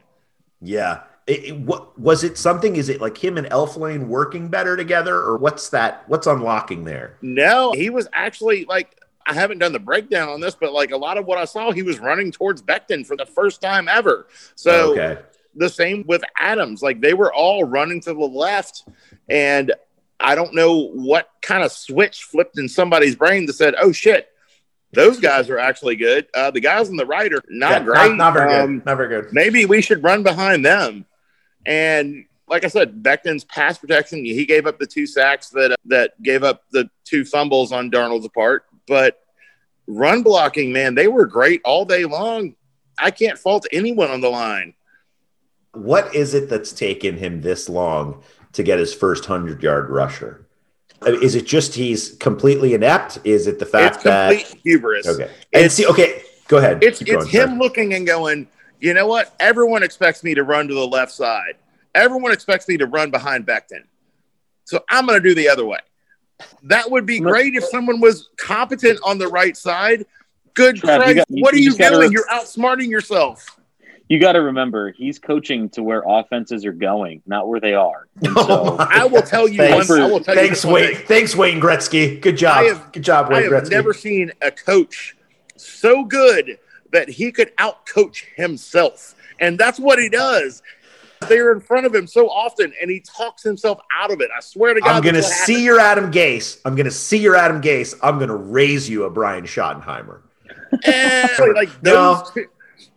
[0.62, 1.02] Yeah.
[1.26, 5.16] It, it, what was it something is it like him and Elflein working better together
[5.16, 9.80] or what's that what's unlocking there no he was actually like i haven't done the
[9.80, 12.62] breakdown on this but like a lot of what i saw he was running towards
[12.62, 15.22] Becton for the first time ever so okay.
[15.56, 18.84] the same with adams like they were all running to the left
[19.30, 19.72] and
[20.20, 24.30] i don't know what kind of switch flipped in somebody's brain that said oh shit
[24.94, 26.28] those guys are actually good.
[26.34, 28.10] Uh, the guys on the right are not yeah, great.
[28.10, 28.86] Not, not very um, good.
[28.86, 29.34] Not very good.
[29.34, 31.06] Maybe we should run behind them.
[31.66, 35.76] And like I said, Becton's pass protection, he gave up the two sacks that uh,
[35.86, 39.20] that gave up the two fumbles on Darnold's part, but
[39.88, 42.56] run blocking, man, they were great all day long.
[43.00, 44.74] I can't fault anyone on the line.
[45.74, 48.22] What is it that's taken him this long
[48.54, 50.48] to get his first 100 yard rusher?
[51.06, 53.20] Is it just he's completely inept?
[53.24, 55.08] Is it the fact it's that hubris?
[55.08, 55.30] Okay.
[55.52, 56.84] And see, okay, go ahead.
[56.84, 58.48] It's it's him looking and going,
[58.84, 59.34] you know what?
[59.40, 61.54] Everyone expects me to run to the left side.
[61.96, 63.86] Everyone expects me to run behind Becton.
[64.66, 65.80] So I'm going to do the other way.
[66.64, 70.06] That would be great if someone was competent on the right side.
[70.54, 72.00] Good Trev, Christ, got, what are you, you doing?
[72.00, 73.58] Re- You're outsmarting yourself.
[74.10, 78.10] You got to remember, he's coaching to where offenses are going, not where they are.
[78.26, 79.58] So, oh I will tell you.
[79.58, 80.96] Thanks, one, I will tell thanks, you Wayne.
[80.96, 82.20] Thanks, Wayne Gretzky.
[82.20, 82.66] Good job.
[82.66, 83.50] Have, Good job, Wayne Gretzky.
[83.50, 83.72] I have Gretzky.
[83.72, 85.16] never seen a coach
[85.56, 86.60] so good
[86.94, 89.16] that he could outcoach himself.
[89.40, 90.64] And that's what he does.
[91.28, 94.30] They're in front of him so often, and he talks himself out of it.
[94.36, 94.90] I swear to God.
[94.90, 95.66] I'm going to see happens.
[95.66, 96.60] your Adam Gase.
[96.66, 97.98] I'm going to see your Adam Gase.
[98.02, 100.22] I'm going to raise you a Brian Schottenheimer.
[100.86, 102.44] And, like those, no.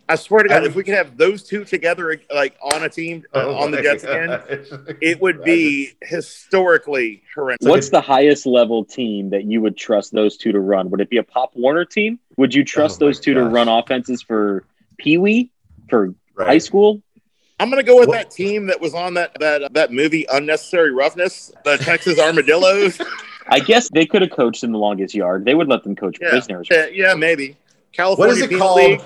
[0.08, 3.24] I swear to God, if we could have those two together, like on a team
[3.34, 4.40] uh, oh on the Jets again,
[5.00, 7.66] it would be historically horrendous.
[7.66, 10.90] What's the highest level team that you would trust those two to run?
[10.90, 12.20] Would it be a Pop Warner team?
[12.36, 13.42] Would you trust oh those two gosh.
[13.42, 14.64] to run offenses for
[14.96, 15.50] Pee Wee,
[15.88, 16.46] for right.
[16.46, 17.02] high school?
[17.58, 18.14] I'm gonna go with what?
[18.14, 23.00] that team that was on that that that movie Unnecessary Roughness, the Texas Armadillos.
[23.48, 25.44] I guess they could have coached in the longest yard.
[25.44, 26.68] They would let them coach yeah, prisoners.
[26.70, 27.56] Yeah, yeah, maybe.
[27.92, 28.76] California what is it called?
[28.76, 29.00] League.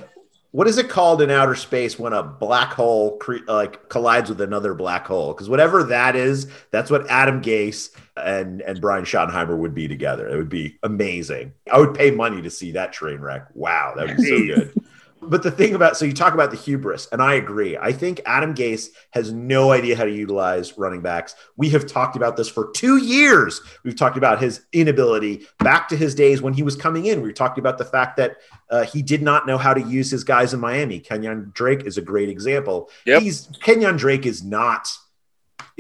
[0.53, 4.41] What is it called in outer space when a black hole cre- like collides with
[4.41, 5.33] another black hole?
[5.33, 10.29] Because whatever that is, that's what Adam Gase and and Brian Schottenheimer would be together.
[10.29, 11.53] It would be amazing.
[11.73, 13.47] I would pay money to see that train wreck.
[13.55, 14.75] Wow, that would be so good.
[15.23, 17.77] But the thing about so you talk about the hubris, and I agree.
[17.77, 21.35] I think Adam Gase has no idea how to utilize running backs.
[21.57, 23.61] We have talked about this for two years.
[23.85, 27.23] We've talked about his inability back to his days when he was coming in.
[27.23, 28.37] We talked about the fact that
[28.71, 31.01] uh, he did not know how to use his guys in Miami.
[31.01, 32.89] Kenyon Drake is a great example.
[33.05, 33.23] Yep.
[33.23, 34.89] He's Kenyon Drake is not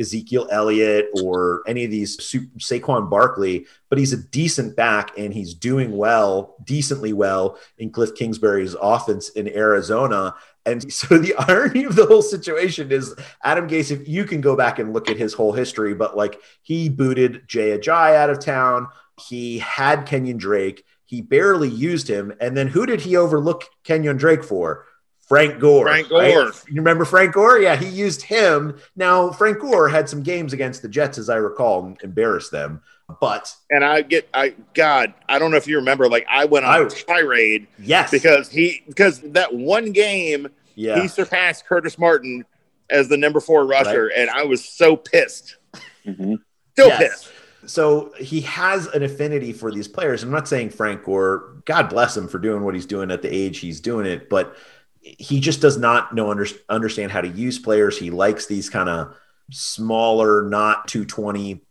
[0.00, 5.54] Ezekiel Elliott or any of these Saquon Barkley, but he's a decent back and he's
[5.54, 10.34] doing well, decently well in Cliff Kingsbury's offense in Arizona.
[10.64, 14.56] And so the irony of the whole situation is Adam Gase, if you can go
[14.56, 18.40] back and look at his whole history, but like he booted Jay Ajayi out of
[18.40, 18.88] town.
[19.28, 20.84] He had Kenyon Drake.
[21.04, 22.32] He barely used him.
[22.40, 24.86] And then who did he overlook Kenyon Drake for?
[25.30, 25.86] Frank Gore.
[25.86, 26.18] Frank Gore.
[26.20, 26.62] right?
[26.68, 27.60] You remember Frank Gore?
[27.60, 28.76] Yeah, he used him.
[28.96, 32.82] Now, Frank Gore had some games against the Jets, as I recall, and embarrassed them.
[33.20, 36.08] But And I get, I God, I don't know if you remember.
[36.08, 41.00] Like I went on I- a tirade yes, because he because that one game yeah,
[41.00, 42.44] he surpassed Curtis Martin
[42.90, 44.12] as the number four rusher, Right.
[44.16, 45.56] and I was so pissed.
[46.04, 46.38] Mhm.
[46.72, 46.98] Still Yes.
[46.98, 47.28] pissed.
[47.72, 50.22] So he has an affinity for these players.
[50.24, 53.32] I'm not saying Frank Gore, God bless him for doing what he's doing at the
[53.32, 54.56] age he's doing it, but
[55.00, 57.98] he just does not know under, understand how to use players.
[57.98, 59.14] He likes these kind of
[59.50, 61.62] smaller, not 220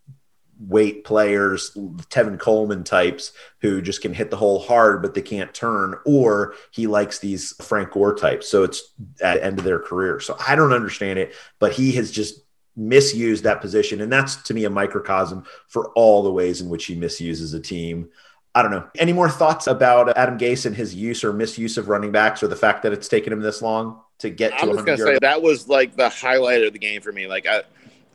[0.60, 1.72] weight players,
[2.10, 6.54] Tevin Coleman types who just can hit the hole hard, but they can't turn, or
[6.72, 8.50] he likes these Frank Gore types.
[8.50, 10.20] So it's at the end of their career.
[10.20, 12.42] So I don't understand it, but he has just
[12.76, 14.02] misused that position.
[14.02, 17.60] And that's to me a microcosm for all the ways in which he misuses a
[17.60, 18.10] team.
[18.56, 18.88] I don't know.
[18.98, 22.48] Any more thoughts about Adam Gase and his use or misuse of running backs or
[22.48, 25.14] the fact that it's taken him this long to get to I'm just 100 gonna
[25.14, 27.28] say that was like the highlight of the game for me.
[27.28, 27.62] Like I,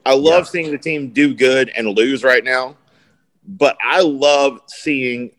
[0.05, 0.51] I love Yeah.
[0.51, 2.77] seeing the team do good and lose right now,
[3.47, 5.31] but I love seeing.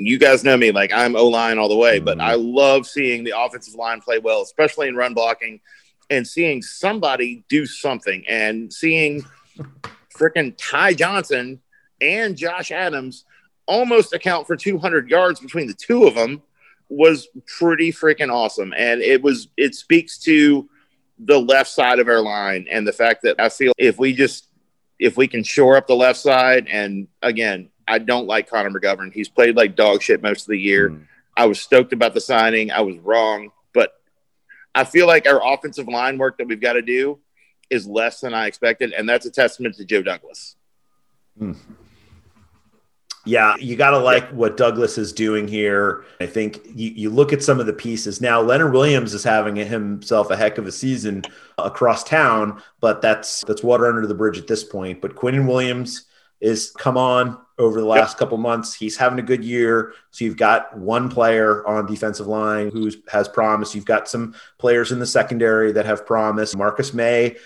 [0.00, 2.26] You guys know me, like I'm O line all the way, but Mm-hmm.
[2.28, 5.60] I love seeing the offensive line play well, especially in run blocking,
[6.08, 9.24] and seeing somebody do something, and seeing
[10.16, 11.60] freaking Ty Johnson
[12.00, 13.24] and Josh Adams
[13.68, 16.42] almost account for 200 yards between the two of them
[16.88, 18.72] was pretty freaking awesome.
[18.76, 20.68] And it was, it speaks to
[21.18, 24.46] the left side of our line and the fact that I feel if we just,
[24.98, 29.12] if we can shore up the left side, and again, I don't like Connor McGovern.
[29.12, 30.90] He's played like dog shit most of the year.
[30.90, 31.06] Mm.
[31.36, 32.72] I was stoked about the signing.
[32.72, 33.92] I was wrong, but
[34.74, 37.18] I feel like our offensive line work that we've got to do
[37.70, 40.56] is less than I expected, and that's a testament to Joe Douglas.
[41.40, 41.56] Mm.
[43.28, 46.04] Yeah, you got to like what Douglas is doing here.
[46.18, 48.40] I think you, you look at some of the pieces now.
[48.40, 51.24] Leonard Williams is having himself a heck of a season
[51.58, 55.02] across town, but that's that's water under the bridge at this point.
[55.02, 56.06] But Quinnen Williams
[56.40, 58.72] is come on over the last couple months.
[58.72, 59.92] He's having a good year.
[60.10, 63.74] So you've got one player on defensive line who has promise.
[63.74, 66.56] You've got some players in the secondary that have promise.
[66.56, 67.36] Marcus Maye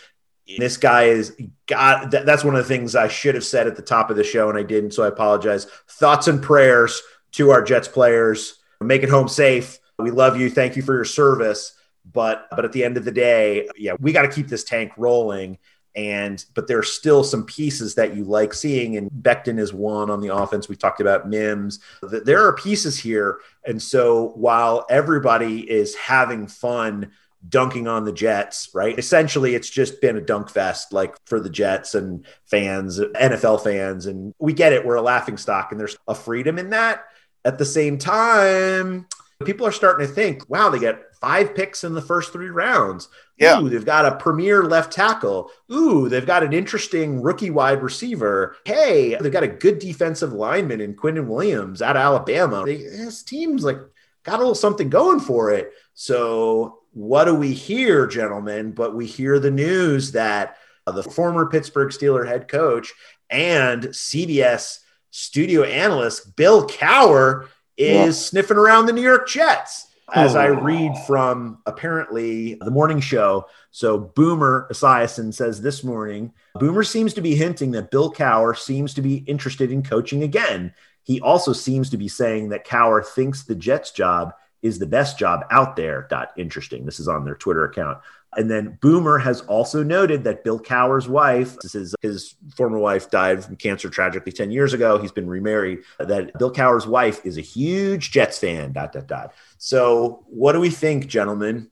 [0.59, 1.37] this guy is
[1.67, 2.11] God.
[2.11, 4.25] That, that's one of the things I should have said at the top of the
[4.25, 4.93] show, and I didn't.
[4.93, 5.67] So I apologize.
[5.89, 7.01] Thoughts and prayers
[7.33, 8.61] to our Jets players.
[8.81, 9.79] Make it home safe.
[9.99, 10.51] We love you.
[10.51, 11.75] Thank you for your service.
[12.11, 14.93] But but at the end of the day, yeah, we got to keep this tank
[14.97, 15.59] rolling.
[15.95, 20.11] And but there are still some pieces that you like seeing, and Becton is one
[20.11, 20.69] on the offense.
[20.69, 21.81] We talked about Mims.
[22.11, 27.13] Th- There are pieces here, and so while everybody is having fun
[27.49, 28.99] dunking on the Jets, right?
[28.99, 34.07] Essentially, it's just been a dunk fest, like for the Jets and fans, NFL fans.
[34.07, 34.85] And we get it.
[34.85, 37.05] We're a laughing stock, and there's a freedom in that.
[37.45, 39.07] At the same time,
[39.45, 43.09] people are starting to think, wow, they get five picks in the first three rounds.
[43.37, 43.61] Yeah.
[43.61, 45.51] Ooh, they've got a premier left tackle.
[45.73, 48.57] Ooh, they've got an interesting rookie wide receiver.
[48.65, 52.65] Hey, they've got a good defensive lineman in Quinnen Williams out of Alabama.
[52.65, 53.79] They, this team's like
[54.25, 55.73] got a little something going for it.
[55.95, 58.73] So, what do we hear, gentlemen?
[58.73, 62.93] But we hear the news that uh, the former Pittsburgh Steeler head coach
[63.31, 64.81] and CBS
[65.11, 69.89] studio analyst Bill Cowher is sniffing around the New York Jets.
[70.15, 73.47] As I read from apparently the morning show.
[73.71, 78.93] So, Boomer Esiason says this morning Boomer seems to be hinting that Bill Cowher seems
[78.95, 80.75] to be interested in coaching again.
[81.03, 85.19] He also seems to be saying that Cowher thinks the Jets job is the best
[85.19, 86.07] job out there.
[86.09, 86.87] Dot interesting.
[86.87, 87.99] This is on their Twitter account.
[88.35, 93.11] And then Boomer has also noted that Bill Cowher's wife, this is his former wife
[93.11, 94.99] died from cancer tragically 10 years ago.
[94.99, 95.81] He's been remarried.
[95.99, 99.35] That Bill Cowher's wife is a huge Jets fan, dot, dot, dot.
[99.59, 101.69] So what do we think, gentlemen?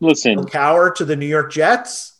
[0.00, 2.14] Listen, Bill Cowher to the New York Jets?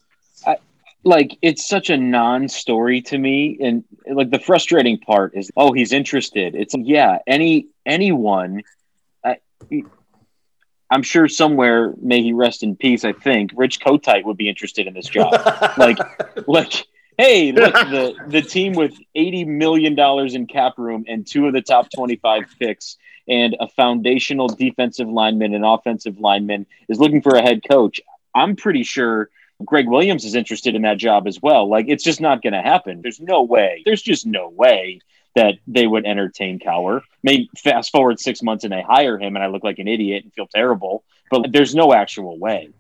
[1.05, 5.93] like it's such a non-story to me and like the frustrating part is oh he's
[5.93, 8.63] interested it's yeah any anyone
[9.23, 9.37] I,
[10.91, 14.87] i'm sure somewhere may he rest in peace i think rich kotite would be interested
[14.87, 15.33] in this job
[15.79, 15.99] like
[16.47, 16.87] like
[17.19, 21.53] hey look the the team with 80 million dollars in cap room and two of
[21.53, 27.37] the top 25 picks and a foundational defensive lineman and offensive lineman is looking for
[27.37, 28.01] a head coach
[28.35, 29.31] i'm pretty sure
[29.65, 31.71] Gregg Williams is interested in that job as well.
[31.71, 33.01] Like it's just not going to happen.
[33.03, 33.83] There's no way.
[33.85, 35.01] There's just no way
[35.35, 37.03] that they would entertain Cowher.
[37.23, 40.25] Maybe fast forward six months and they hire him, and I look like an idiot
[40.25, 41.05] and feel terrible.
[41.31, 42.71] But there's no actual way.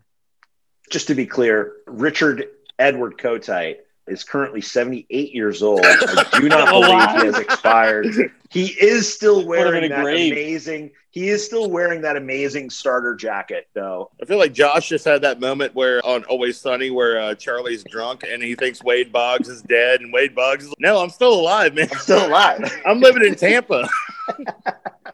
[0.90, 2.46] Just to be clear, Richard
[2.78, 5.80] Edward Kotite is currently 78 years old.
[5.84, 8.32] I do not believe he has expired.
[8.50, 10.32] He is still wearing that grave.
[10.32, 10.90] amazing.
[11.10, 14.10] He is still wearing that amazing starter jacket, though.
[14.20, 17.84] I feel like Josh just had that moment where on Always Sunny, where uh, Charlie's
[17.84, 21.10] drunk and he thinks Wade Boggs is dead, and Wade Boggs is like, "No, I'm
[21.10, 21.88] still alive, man.
[21.92, 22.82] I'm still alive.
[22.86, 23.88] I'm living in Tampa."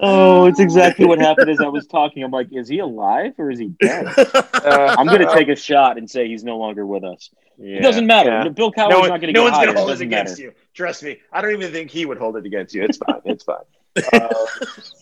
[0.00, 2.24] Oh, it's exactly what happened as I was talking.
[2.24, 4.06] I'm like, is he alive or is he dead?
[4.16, 4.42] Uh,
[4.98, 7.30] I'm going to take a shot and say he's no longer with us.
[7.58, 8.30] Yeah, it doesn't matter.
[8.30, 8.48] Yeah.
[8.48, 10.32] Bill Cowher's no one, not going to no get one's going to hold it against
[10.32, 10.42] matter.
[10.42, 10.52] you.
[10.74, 11.20] Trust me.
[11.32, 12.82] I don't even think he would hold it against you.
[12.82, 13.20] It's fine.
[13.24, 13.56] It's fine.
[14.12, 14.28] Uh,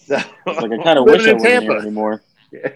[0.04, 2.22] so, like I kind of wish I wasn't here anymore.
[2.52, 2.68] Yeah.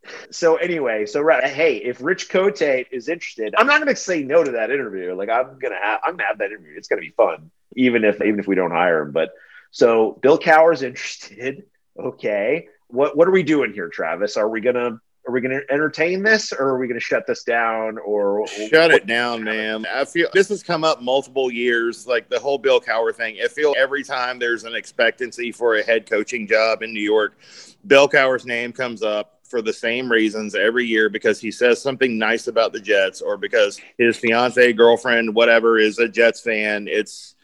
[0.30, 4.22] so anyway, so right, hey, if Rich Cote is interested, I'm not going to say
[4.22, 5.14] no to that interview.
[5.14, 6.74] Like I'm going to have, I'm going to have that interview.
[6.76, 9.12] It's going to be fun, even if even if we don't hire him.
[9.12, 9.30] But
[9.70, 11.64] so Bill Cowher's interested.
[11.98, 14.36] Okay, what what are we doing here, Travis?
[14.36, 17.26] Are we gonna are we going to entertain this or are we going to shut
[17.26, 19.84] this down or shut it down man.
[19.84, 23.36] I feel this has come up multiple years like the whole bill cowher thing.
[23.44, 27.36] I feel every time there's an expectancy for a head coaching job in new york
[27.86, 32.18] bill cowher's name comes up for the same reasons every year because he says something
[32.18, 36.86] nice about the jets or because his fiance girlfriend whatever is a jets fan.
[36.88, 37.34] It's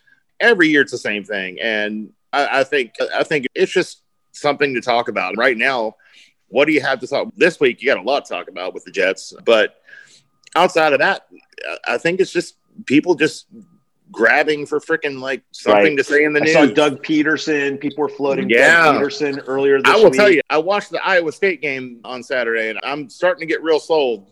[0.44, 4.74] every year it's the same thing and I, I think i think it's just something
[4.74, 5.36] to talk about.
[5.36, 5.96] Right now,
[6.48, 7.80] what do you have to talk this week?
[7.80, 9.76] You got a lot to talk about with the Jets, but
[10.54, 11.26] outside of that,
[11.86, 13.46] I think it's just people just
[14.12, 15.96] grabbing for freaking like something right.
[15.96, 16.52] to say in the I news.
[16.52, 17.80] Saw Doug Pederson.
[17.80, 18.84] People were floating yeah.
[18.84, 19.80] Doug Pederson earlier.
[19.84, 20.14] I will week.
[20.14, 23.62] tell you, I watched the Iowa State game on Saturday, and I'm starting to get
[23.62, 24.30] real sold.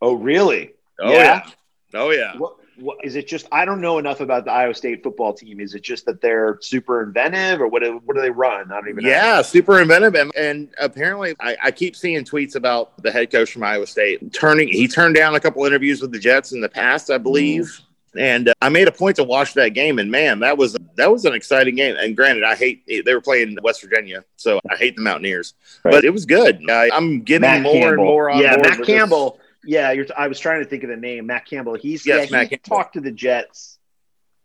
[0.00, 0.72] Oh, really?
[1.00, 1.42] Oh yeah.
[1.44, 1.50] yeah.
[1.94, 2.36] Oh yeah.
[2.36, 2.56] What,
[3.02, 5.60] is it just I don't know enough about the Iowa State football team.
[5.60, 7.82] Is it just that they're super inventive, or what?
[8.04, 8.70] What do they run?
[8.72, 9.04] I don't even.
[9.04, 9.42] Yeah, know.
[9.42, 13.62] super inventive, and, and apparently, I, I, keep seeing tweets about the head coach from
[13.62, 14.68] Iowa State turning.
[14.68, 17.64] He turned down a couple interviews with the Jets in the past, I believe.
[17.64, 17.82] Mm.
[18.14, 21.10] And uh, I made a point to watch that game, and man, that was that
[21.10, 21.96] was an exciting game.
[21.98, 25.92] And granted, I hate they were playing West Virginia, so I hate the Mountaineers, right.
[25.92, 26.60] but it was good.
[26.70, 27.88] I, am getting Matt more Campbell.
[27.88, 28.68] and more on yeah, board.
[28.68, 29.30] Matt Campbell.
[29.30, 31.74] This yeah, you're, I was trying to think of the name, Matt Campbell.
[31.74, 32.76] He's yes, yeah, Matt he Campbell.
[32.76, 33.78] talked to the Jets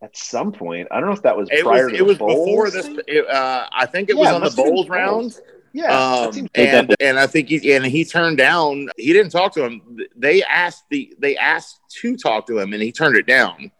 [0.01, 0.88] at some point.
[0.91, 2.88] I don't know if that was it prior was, to it was Bowles before this.
[3.07, 5.39] It, uh, I think it Yeah, was it on the Bowles round.
[5.74, 8.88] Yeah, Um, and and I think he and he turned down.
[8.97, 9.99] He didn't talk to him.
[10.15, 13.72] They asked the they asked to talk to him, and he turned it down.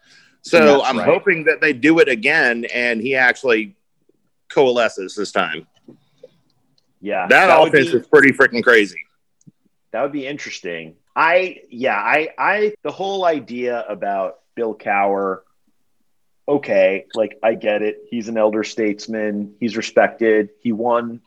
[0.42, 1.06] So That's I'm right.
[1.08, 3.74] hoping that they do it again, and he actually
[4.48, 5.66] coalesces this time.
[7.00, 9.04] yeah, That, would offense be- is pretty freaking crazy.
[9.90, 10.94] That would be interesting.
[11.14, 15.40] I yeah, I I the whole idea about Bill Cowher,
[16.46, 17.98] okay, like I get it.
[18.10, 21.20] He's an elder statesman, he's respected, he won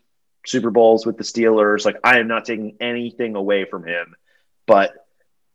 [0.46, 1.86] Super Bowls with the Steelers.
[1.86, 4.16] Like I am not taking anything away from him.
[4.66, 4.94] But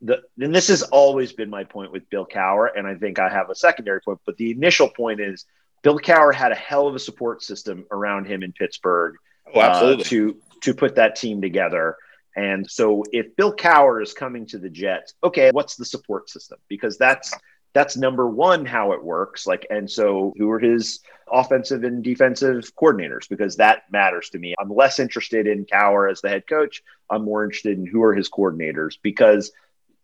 [0.03, 3.29] the and this has always been my point with Bill Cowher, and I think I
[3.29, 5.47] have a secondary point, but the initial point is
[5.83, 9.17] Bill Cowher had a hell of a support system around him in Pittsburgh
[9.55, 10.05] Oh, absolutely.
[10.05, 11.97] uh, to to put that team together.
[12.37, 16.59] And so if Bill Cowher is coming to the Jets, okay, what's the support system?
[16.69, 17.35] Because that's
[17.73, 19.47] that's number one how it works.
[19.47, 23.29] Like, and so who are his offensive and defensive coordinators?
[23.29, 24.55] Because that matters to me.
[24.59, 26.83] I'm less interested in Cowher as the head coach.
[27.11, 29.53] I'm more interested in who are his coordinators because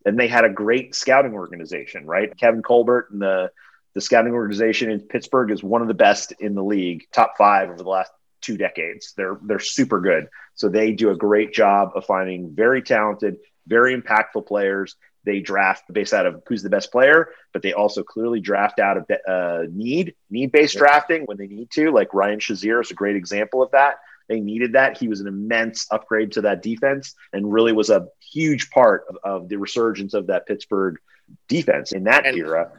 [0.05, 2.35] and they had a great scouting organization, right?
[2.37, 3.51] Kevin Colbert and the
[3.93, 7.69] the scouting organization in Pittsburgh is one of the best in the league, top five
[7.69, 8.11] over the last
[8.43, 9.13] two decades.
[9.17, 10.27] They're they're super good.
[10.55, 14.95] So they do a great job of finding very talented, very impactful players.
[15.25, 18.97] They draft based out of who's the best player, but they also clearly draft out
[18.97, 21.91] of uh, need need based drafting when they need to.
[21.91, 23.95] Like Ryan Shazier is a great example of that.
[24.29, 24.97] they needed that.
[24.97, 29.17] He was an immense upgrade to that defense and really was a huge part of,
[29.23, 30.97] of the resurgence of that Pittsburgh
[31.47, 32.71] defense in that And- era.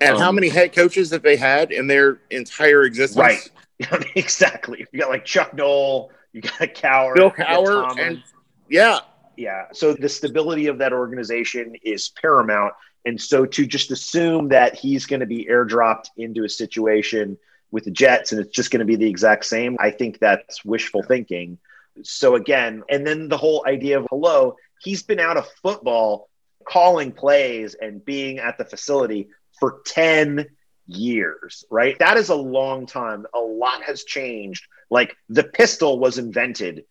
[0.00, 3.20] And how Um, many head coaches have they had in their entire existence?
[3.20, 3.50] Right.
[4.14, 4.86] exactly.
[4.92, 8.22] You got like Chuck Noll, you got Cowher, Bill you Cowher, and
[8.68, 9.00] yeah,
[9.36, 9.66] Yeah.
[9.72, 12.74] So the stability of that organization is paramount.
[13.04, 17.36] And so to just assume that he's going to be airdropped into a situation
[17.70, 20.64] with the Jets and it's just going to be the exact same, I think that's
[20.64, 21.58] wishful thinking.
[22.02, 26.28] So again, and then the whole idea of hello, he's been out of football
[26.64, 29.28] calling plays and being at the facility
[29.58, 30.46] for 10
[30.86, 31.98] years, right?
[31.98, 33.26] That is a long time.
[33.34, 34.66] A lot has changed.
[34.90, 36.84] Like the pistol was invented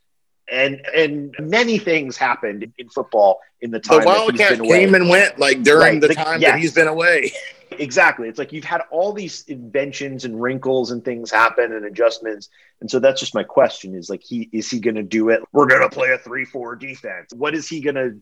[0.51, 4.65] and and many things happened in football in the time the that he's Wildcat been
[4.65, 4.79] away.
[4.85, 6.51] came and went like during Right, the the- time yes.
[6.51, 7.31] that he's been away.
[7.79, 8.27] Exactly.
[8.27, 12.49] It's like you've had all these inventions and wrinkles and things happen and adjustments.
[12.81, 15.41] And so that's just my question is like, he is he going to do it?
[15.53, 17.31] We're going to play a 3 4 defense.
[17.33, 18.17] What is he going to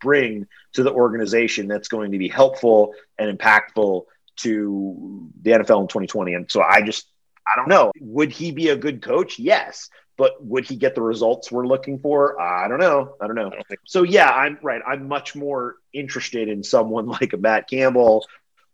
[0.00, 4.06] bring to the organization that's going to be helpful and impactful
[4.42, 6.34] to the NFL in 2020?
[6.34, 7.06] And so I just,
[7.46, 7.92] I don't know.
[8.00, 9.38] Would he be a good coach?
[9.38, 9.88] Yes.
[10.16, 12.38] But would he get the results we're looking for?
[12.40, 13.14] I don't know.
[13.20, 13.52] I don't know.
[13.86, 14.82] So yeah, I'm right.
[14.86, 18.26] I'm much more interested in someone like a Matt Campbell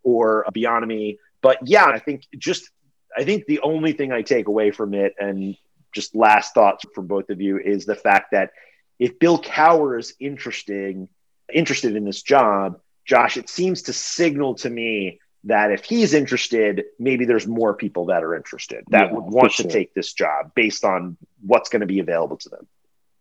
[0.03, 1.19] or a Bieniemy.
[1.41, 2.69] But yeah, I think just
[3.15, 5.55] I think the only thing I take away from it, and
[5.93, 8.51] just last thoughts from both of you, is the fact that
[8.99, 11.07] if Bill Cowher is interesting
[11.53, 16.85] interested in this job, Josh, it seems to signal to me that if he's interested,
[16.99, 20.13] maybe there's more people that are interested that Yeah, would want for to take this
[20.13, 22.67] job based on what's going to be available to them.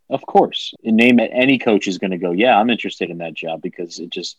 [0.09, 1.31] Of course, and name it.
[1.33, 4.39] Any coach is going to go, yeah, I'm interested in that job because it just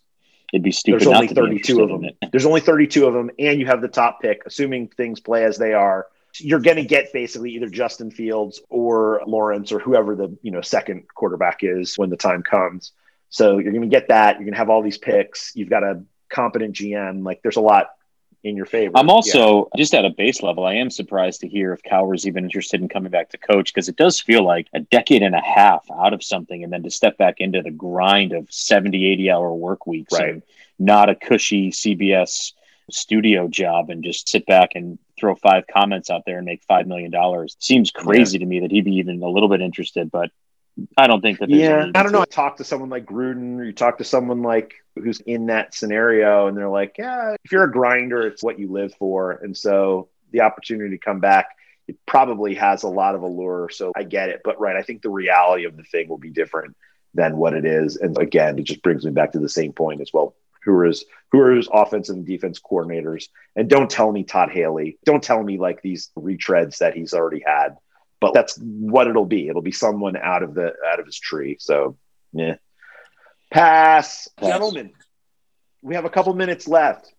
[0.53, 2.09] it'd be stupid There's not only to be 32 of them.
[2.31, 5.57] There's only 32 of them, and you have the top pick, assuming things play as
[5.57, 6.07] they are.
[6.39, 10.61] You're going to get basically either Justin Fields or Lawrence or whoever the you know
[10.61, 12.93] second quarterback is when the time comes.
[13.29, 14.35] So you're going to get that.
[14.35, 15.51] You're going to have all these picks.
[15.53, 17.23] You've got a competent GM.
[17.23, 17.87] Like there's a lot
[18.43, 18.93] in your favor.
[18.95, 19.13] I'm Yeah.
[19.13, 20.63] also just at a base level.
[20.65, 23.89] I am surprised to hear if Cowher's even interested in coming back to coach because
[23.89, 26.91] it does feel like a decade and a half out of something and then to
[26.91, 30.29] step back into the grind of 70, 80 hour work weeks Right.
[30.29, 30.43] and
[30.79, 32.53] not a cushy CBS
[32.89, 36.85] studio job and just sit back and throw five comments out there and make $5
[36.85, 37.11] million.
[37.59, 40.29] Seems crazy to me that he'd be even a little bit interested, but
[40.97, 42.21] I don't think that there's Yeah, need I don't know.
[42.21, 45.73] I talk to someone like Gruden, or you talk to someone like who's in that
[45.73, 49.55] scenario, and they're like, "Yeah, if you're a grinder, it's what you live for." And
[49.55, 51.47] so the opportunity to come back,
[51.87, 53.69] it probably has a lot of allure.
[53.69, 56.29] So I get it, but right, I think the reality of the thing will be
[56.29, 56.75] different
[57.13, 57.97] than what it is.
[57.97, 60.35] And again, it just brings me back to the same point as well.
[60.63, 63.29] Who are his who are his offensive and defense coordinators?
[63.55, 64.97] And don't tell me Todd Haley.
[65.05, 67.77] Don't tell me like these retreads that he's already had
[68.19, 69.47] but that's what it'll be.
[69.47, 71.57] It'll be someone out of the out of his tree.
[71.59, 71.97] So,
[72.33, 72.55] yeah.
[73.51, 74.49] Pass, Pass.
[74.49, 74.91] gentlemen.
[75.81, 77.13] We have a couple minutes left.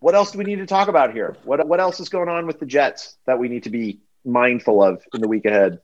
[0.00, 1.36] What else do we need to talk about here?
[1.44, 4.82] What what else is going on with the Jets that we need to be mindful
[4.82, 5.80] of in the week ahead?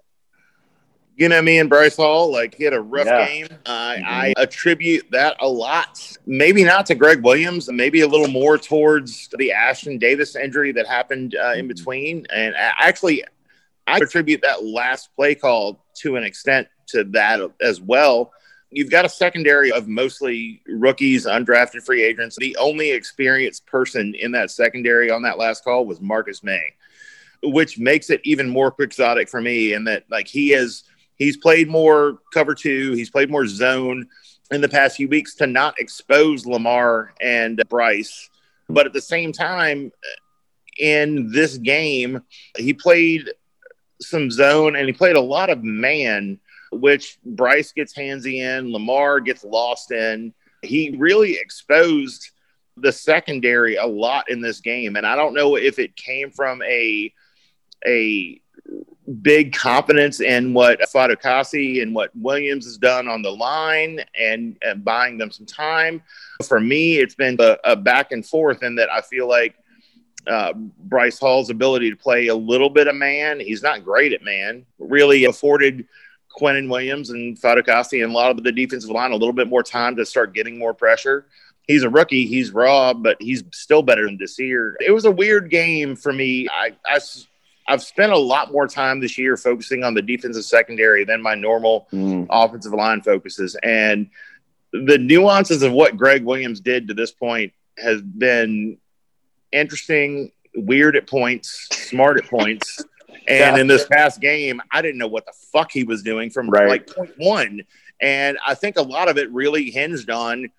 [1.16, 3.26] You know me and Bryce Hall, like he had a rough Yeah.
[3.26, 3.46] game.
[3.66, 4.04] I, mm-hmm.
[4.06, 6.16] I attribute that a lot.
[6.26, 10.88] Maybe not to Gregg Williams, maybe a little more towards the Ashtyn Davis injury that
[10.88, 11.68] happened uh, in mm-hmm.
[11.68, 12.26] between.
[12.32, 13.22] And uh, actually,
[13.86, 18.32] I attribute that last play call to an extent to that as well.
[18.70, 22.36] You've got a secondary of mostly rookies, undrafted free agents.
[22.36, 26.74] The only experienced person in that secondary on that last call was Marcus Maye
[27.44, 29.72] which makes it even more quixotic for me.
[29.72, 30.84] And that like he is,
[31.16, 34.06] he's played more cover two, he's played more zone
[34.50, 38.30] in the past few weeks to not expose Lamar and Bryce.
[38.68, 39.92] But at the same time,
[40.78, 42.22] in this game,
[42.56, 43.30] he played
[44.00, 46.38] some zone and he played a lot of man,
[46.72, 50.32] which Bryce gets handsy in, Lamar gets lost in.
[50.62, 52.30] He really exposed
[52.76, 54.96] the secondary a lot in this game.
[54.96, 57.12] And I don't know if it came from a
[57.86, 58.40] a
[59.20, 64.84] big confidence in what Fatukasi and what Williams has done on the line and, and
[64.84, 66.02] buying them some time.
[66.46, 69.56] For me, it's been a, a back and forth in that I feel like
[70.26, 74.22] uh, Bryce Hall's ability to play a little bit of man, he's not great at
[74.22, 75.86] man, really afforded
[76.36, 79.62] Quinnen Williams and Fatukasi and a lot of the defensive line a little bit more
[79.62, 81.26] time to start getting more pressure.
[81.66, 82.26] He's a rookie.
[82.26, 84.76] He's raw, but he's still better than Desir.
[84.80, 86.46] It was a weird game for me.
[86.52, 91.34] I—I've spent a lot more time this year focusing on the defensive secondary than my
[91.34, 91.88] normal
[92.28, 93.56] offensive line focuses.
[93.62, 94.10] And
[94.72, 98.76] the nuances of what Gregg Williams did to this point has been
[99.54, 102.84] interesting, weird at points, smart at points.
[103.26, 103.60] And Yeah.
[103.62, 106.68] in this past game, I didn't know what the fuck he was doing from Right.
[106.68, 107.62] like point one.
[108.02, 110.50] And I think a lot of it really hinged on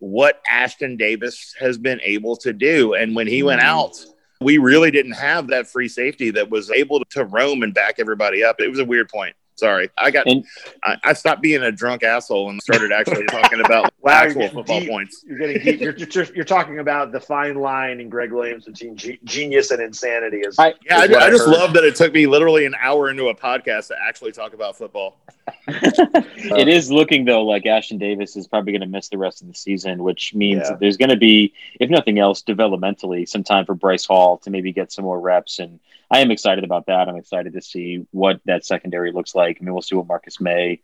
[0.00, 2.92] what Ashtyn Davis has been able to do.
[2.92, 3.66] And when he went Mhm.
[3.66, 4.04] out,
[4.42, 8.44] we really didn't have that free safety that was able to roam and back everybody
[8.44, 8.60] up.
[8.60, 9.34] It was a weird point.
[9.60, 10.26] Sorry, I got.
[10.82, 14.80] I, I stopped being a drunk asshole and started actually talking about Wow, actual football
[14.80, 14.88] deep.
[14.88, 15.22] points.
[15.26, 15.80] You're getting deep.
[15.80, 19.82] You're, you're, you're talking about the fine line in Gregg Williams between ge- genius and
[19.82, 20.38] insanity.
[20.38, 21.52] Is Yeah, I, is what I just heard.
[21.52, 24.76] love that it took me literally an hour into a podcast to actually talk about
[24.76, 25.18] football.
[25.68, 29.42] Uh, it is looking though like Ashtyn Davis is probably going to miss the rest
[29.42, 30.76] of the season, which means Yeah.
[30.80, 34.72] there's going to be, if nothing else, developmentally some time for Bryce Hall to maybe
[34.72, 35.58] get some more reps.
[35.58, 35.78] And
[36.10, 37.08] I am excited about that.
[37.08, 39.58] I'm excited to see what that secondary looks like.
[39.60, 40.80] I mean, we'll see what Marcus Maye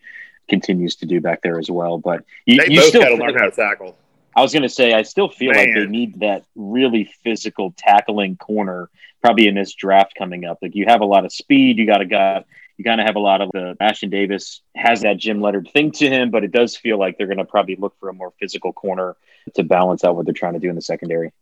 [0.49, 1.99] continues to do back there as well.
[1.99, 3.97] But you, They you both still got to learn how to tackle.
[4.37, 8.37] I was going to say, I still feel like they need that really physical tackling
[8.37, 8.91] corner
[9.23, 10.59] probably in this draft coming up.
[10.61, 12.45] Like you have a lot of speed, you got a guy,
[12.77, 15.91] you kind of have a lot of the Ashtyn Davis has that Jim Leonhard thing
[15.93, 18.35] to him, but it does feel like they're going to probably look for a more
[18.39, 19.17] physical corner
[19.55, 21.33] to balance out what they're trying to do in the secondary.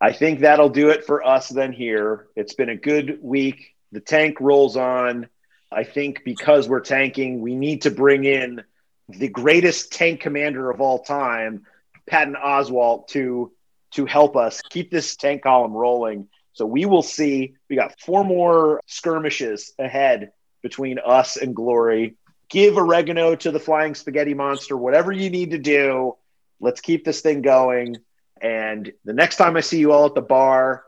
[0.00, 2.28] I think that'll do it for us then here.
[2.36, 3.74] It's been a good week.
[3.92, 5.28] The tank rolls on.
[5.72, 8.62] I think because we're tanking, we need to bring in
[9.08, 11.66] the greatest tank commander of all time,
[12.06, 13.52] Patton Oswalt, to
[13.92, 16.28] to help us keep this tank column rolling.
[16.52, 17.54] So we will see.
[17.70, 20.32] We got four more skirmishes ahead
[20.62, 22.16] between us and Glory.
[22.50, 26.16] Give oregano to the flying spaghetti monster, whatever you need to do.
[26.60, 27.96] Let's keep this thing going.
[28.42, 30.84] And the next time I see you all at the bar,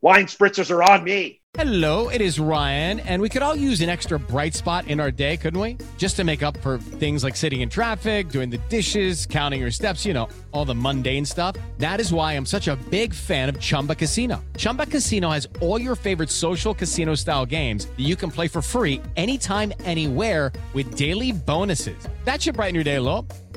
[0.00, 1.40] wine spritzers are on me.
[1.54, 5.10] Hello, it is Ryan, and we could all use an extra bright spot in our
[5.10, 5.78] day, couldn't we?
[5.98, 9.72] Just to make up for things like sitting in traffic, doing the dishes, counting your
[9.72, 11.56] steps, you know, all the mundane stuff.
[11.78, 14.44] That is why I'm such a big fan of Chumba Casino.
[14.56, 18.62] Chumba Casino has all your favorite social casino style games that you can play for
[18.62, 21.98] free anytime, anywhere with daily bonuses.
[22.26, 23.26] That should brighten your day a little.